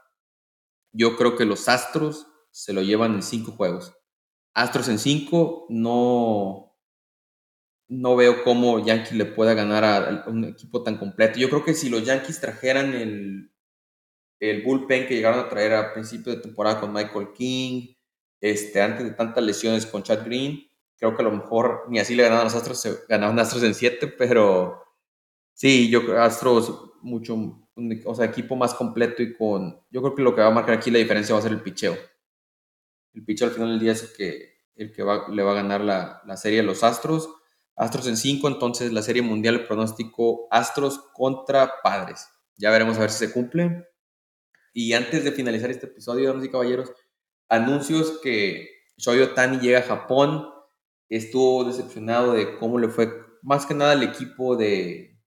yo 0.91 1.15
creo 1.15 1.35
que 1.35 1.45
los 1.45 1.69
Astros 1.69 2.25
se 2.49 2.73
lo 2.73 2.81
llevan 2.81 3.13
en 3.13 3.21
cinco 3.21 3.51
juegos. 3.51 3.93
Astros 4.55 4.87
en 4.87 4.97
cinco, 4.97 5.67
no, 5.69 6.75
no 7.87 8.15
veo 8.15 8.43
cómo 8.43 8.83
Yankees 8.83 9.13
le 9.13 9.25
pueda 9.25 9.53
ganar 9.53 9.83
a, 9.83 10.25
un 10.27 10.43
equipo 10.45 10.81
tan 10.81 10.97
completo. 10.97 11.37
Yo 11.37 11.49
creo 11.49 11.63
que 11.63 11.75
si 11.75 11.89
los 11.89 12.03
Yankees 12.03 12.41
trajeran 12.41 12.95
el, 12.95 13.53
el 14.39 14.63
bullpen 14.63 15.07
que 15.07 15.13
llegaron 15.13 15.39
a 15.39 15.49
traer 15.49 15.73
a 15.75 15.93
principio 15.93 16.33
de 16.33 16.41
temporada 16.41 16.79
con 16.79 16.91
Michael 16.91 17.31
King, 17.37 17.93
este, 18.41 18.81
antes 18.81 19.05
de 19.05 19.11
tantas 19.11 19.43
lesiones 19.43 19.85
con 19.85 20.01
Chad 20.01 20.25
Green, 20.25 20.67
creo 21.03 21.17
que 21.17 21.21
a 21.21 21.25
lo 21.25 21.37
mejor 21.37 21.85
ni 21.89 21.99
así 21.99 22.15
le 22.15 22.23
ganaban 22.23 22.45
los 22.45 22.55
Astros, 22.55 23.05
ganaban 23.09 23.37
Astros 23.39 23.63
en 23.63 23.73
7, 23.73 24.07
pero 24.07 24.83
sí, 25.53 25.89
yo 25.89 26.05
creo 26.05 26.21
Astros 26.21 26.91
mucho, 27.01 27.35
o 28.05 28.15
sea, 28.15 28.25
equipo 28.25 28.55
más 28.55 28.73
completo 28.73 29.21
y 29.21 29.33
con, 29.33 29.81
yo 29.91 30.01
creo 30.01 30.15
que 30.15 30.21
lo 30.21 30.33
que 30.33 30.41
va 30.41 30.47
a 30.47 30.51
marcar 30.51 30.75
aquí 30.75 30.91
la 30.91 30.99
diferencia 30.99 31.33
va 31.33 31.39
a 31.39 31.43
ser 31.43 31.51
el 31.51 31.61
picheo. 31.61 31.97
El 33.13 33.25
picheo 33.25 33.47
al 33.47 33.53
final 33.53 33.69
del 33.69 33.79
día 33.79 33.91
es 33.91 34.03
el 34.03 34.13
que, 34.15 34.53
el 34.75 34.91
que 34.93 35.03
le 35.03 35.43
va 35.43 35.51
a 35.51 35.55
ganar 35.55 35.81
la, 35.81 36.21
la 36.25 36.37
serie 36.37 36.61
a 36.61 36.63
los 36.63 36.83
Astros 36.83 37.29
Astros 37.75 38.07
en 38.07 38.17
5, 38.17 38.47
entonces 38.47 38.93
la 38.93 39.01
Serie 39.01 39.21
Mundial 39.21 39.65
pronóstico 39.65 40.47
Astros 40.51 40.99
contra 41.13 41.81
Padres. 41.81 42.27
Ya 42.55 42.69
veremos 42.69 42.97
a 42.97 43.01
ver 43.01 43.09
si 43.09 43.25
se 43.25 43.33
cumple. 43.33 43.87
Y 44.73 44.93
antes 44.93 45.23
de 45.23 45.31
finalizar 45.31 45.71
este 45.71 45.87
episodio, 45.87 46.27
damas 46.27 46.45
y 46.45 46.49
caballeros, 46.49 46.91
anuncios 47.49 48.19
que 48.21 48.69
Shoyo 48.97 49.33
Tani 49.33 49.57
llega 49.59 49.79
a 49.79 49.83
Japón. 49.83 50.52
Estuvo 51.09 51.63
decepcionado 51.63 52.33
de 52.33 52.57
cómo 52.57 52.79
le 52.79 52.89
fue, 52.89 53.11
más 53.41 53.65
que 53.65 53.73
nada 53.73 53.91
al 53.91 54.03
equipo 54.03 54.55
de, 54.55 55.19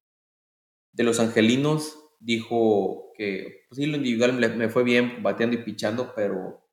de 0.92 1.04
los 1.04 1.20
angelinos. 1.20 1.98
Dijo 2.18 3.12
que, 3.16 3.66
pues 3.68 3.76
sí, 3.76 3.86
lo 3.86 3.96
individual 3.96 4.32
me 4.56 4.68
fue 4.68 4.82
bien 4.82 5.22
bateando 5.22 5.56
y 5.56 5.62
pichando, 5.62 6.12
pero 6.14 6.66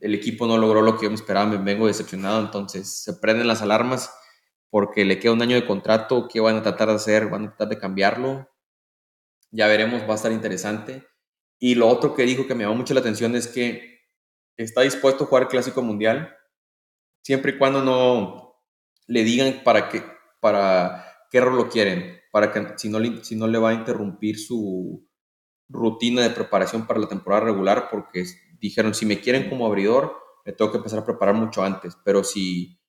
el 0.00 0.14
equipo 0.14 0.46
no 0.46 0.58
logró 0.58 0.82
lo 0.82 0.96
que 0.96 1.04
yo 1.04 1.10
me 1.10 1.16
esperaba. 1.16 1.46
Me 1.46 1.58
vengo 1.58 1.86
decepcionado, 1.86 2.40
entonces 2.40 3.02
se 3.02 3.14
prenden 3.14 3.48
las 3.48 3.62
alarmas 3.62 4.10
porque 4.70 5.04
le 5.04 5.18
queda 5.18 5.32
un 5.32 5.42
año 5.42 5.54
de 5.54 5.66
contrato. 5.66 6.28
¿Qué 6.28 6.40
van 6.40 6.56
a 6.56 6.62
tratar 6.62 6.88
de 6.88 6.94
hacer? 6.94 7.28
¿Van 7.28 7.44
a 7.44 7.48
tratar 7.48 7.68
de 7.68 7.78
cambiarlo? 7.78 8.50
Ya 9.50 9.66
veremos, 9.68 10.02
va 10.02 10.12
a 10.12 10.16
estar 10.16 10.32
interesante. 10.32 11.06
Y 11.58 11.74
lo 11.74 11.88
otro 11.88 12.14
que 12.14 12.24
dijo 12.24 12.46
que 12.46 12.54
me 12.54 12.64
llamó 12.64 12.76
mucho 12.76 12.94
la 12.94 13.00
atención 13.00 13.34
es 13.36 13.48
que 13.48 14.00
está 14.56 14.82
dispuesto 14.82 15.24
a 15.24 15.26
jugar 15.26 15.44
el 15.44 15.48
Clásico 15.48 15.82
Mundial 15.82 16.36
siempre 17.22 17.52
y 17.52 17.58
cuando 17.58 17.82
no 17.82 18.45
le 19.06 19.24
digan 19.24 19.62
para 19.64 19.88
qué, 19.88 20.02
para 20.40 21.04
qué 21.30 21.40
rol 21.40 21.56
lo 21.56 21.68
quieren, 21.68 22.20
para 22.32 22.52
que 22.52 22.78
si 22.78 22.88
no, 22.88 22.98
le, 22.98 23.24
si 23.24 23.36
no 23.36 23.46
le 23.46 23.58
va 23.58 23.70
a 23.70 23.74
interrumpir 23.74 24.38
su 24.38 25.08
rutina 25.68 26.22
de 26.22 26.30
preparación 26.30 26.86
para 26.86 27.00
la 27.00 27.08
temporada 27.08 27.44
regular, 27.44 27.88
porque 27.90 28.24
dijeron, 28.60 28.94
si 28.94 29.06
me 29.06 29.20
quieren 29.20 29.48
como 29.48 29.66
abridor, 29.66 30.16
me 30.44 30.52
tengo 30.52 30.70
que 30.70 30.78
empezar 30.78 31.00
a 31.00 31.04
preparar 31.04 31.34
mucho 31.34 31.62
antes, 31.62 31.96
pero 32.04 32.22
si, 32.22 32.80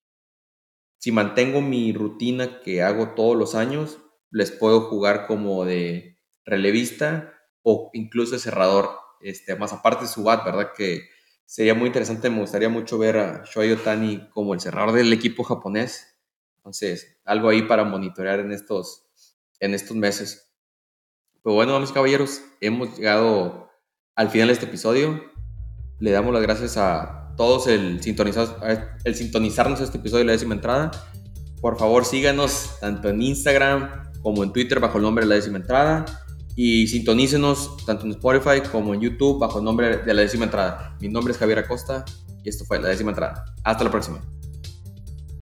si 0.99 1.12
mantengo 1.12 1.62
mi 1.62 1.93
rutina 1.93 2.62
que 2.62 2.84
hago 2.84 3.15
todos 3.15 3.36
los 3.36 3.56
años, 3.56 3.99
les 4.30 4.51
puedo 4.51 4.82
jugar 4.82 5.25
como 5.25 5.65
de 5.65 6.19
relevista 6.45 7.34
o 7.63 7.89
incluso 7.93 8.38
cerrador, 8.38 8.89
este, 9.21 9.56
más 9.56 9.73
aparte 9.73 10.06
de 10.06 10.12
su 10.12 10.23
bat, 10.23 10.45
¿verdad? 10.45 10.71
Que 10.75 11.10
sería 11.47 11.73
muy 11.73 11.88
interesante, 11.88 12.29
me 12.29 12.41
gustaría 12.41 12.67
mucho 12.67 12.97
ver 12.97 13.17
a 13.17 13.43
Shohei 13.45 13.71
Otani 13.71 14.27
como 14.31 14.53
el 14.53 14.60
cerrador 14.60 14.91
del 14.91 15.12
equipo 15.13 15.43
japonés. 15.43 16.17
Entonces, 16.57 17.17
algo 17.23 17.47
ahí 17.49 17.62
para 17.62 17.86
monitorear 17.86 18.41
en 18.41 18.51
estos, 18.51 19.07
en 19.62 19.73
estos 19.73 19.95
meses. 19.95 20.51
Pero 21.41 21.55
bueno, 21.55 21.71
vamos 21.71 21.93
caballeros, 21.93 22.41
hemos 22.60 22.97
llegado 22.97 23.69
al 24.15 24.29
final 24.29 24.47
de 24.47 24.53
este 24.53 24.65
episodio. 24.65 25.23
Le 25.99 26.12
damos 26.12 26.33
las 26.33 26.43
gracias 26.43 26.75
a 26.75 27.33
todos 27.38 27.67
el, 27.67 28.03
sintonizar, 28.03 28.97
el 29.05 29.15
sintonizarnos 29.15 29.79
este 29.79 29.99
episodio 29.99 30.19
de 30.19 30.25
la 30.25 30.31
décima 30.33 30.53
entrada. 30.53 30.91
Por 31.62 31.79
favor, 31.79 32.03
síganos 32.03 32.77
tanto 32.81 33.07
en 33.07 33.21
Instagram 33.21 34.12
como 34.21 34.43
en 34.43 34.51
Twitter 34.51 34.81
bajo 34.81 34.97
el 34.97 35.03
nombre 35.03 35.23
de 35.23 35.29
la 35.29 35.36
décima 35.36 35.57
entrada 35.57 36.27
y 36.58 36.88
sintonícenos 36.88 37.78
tanto 37.86 38.06
en 38.06 38.12
Spotify 38.13 38.67
como 38.70 38.96
en 38.96 39.00
YouTube 39.00 39.39
bajo 39.39 39.60
el 39.60 39.63
nombre 39.63 39.98
de 39.98 40.13
la 40.13 40.24
décima 40.24 40.46
entrada. 40.46 40.98
Mi 41.00 41.08
nombre 41.08 41.32
es 41.32 41.38
Javier 41.38 41.60
Acosta 41.60 42.04
y 42.43 42.50
esto 42.50 42.65
fue 42.65 42.82
la 42.82 42.89
décima 42.89 43.12
entrada. 43.12 43.46
Hasta 43.63 43.84
la 43.84 43.91
próxima. 43.91 44.20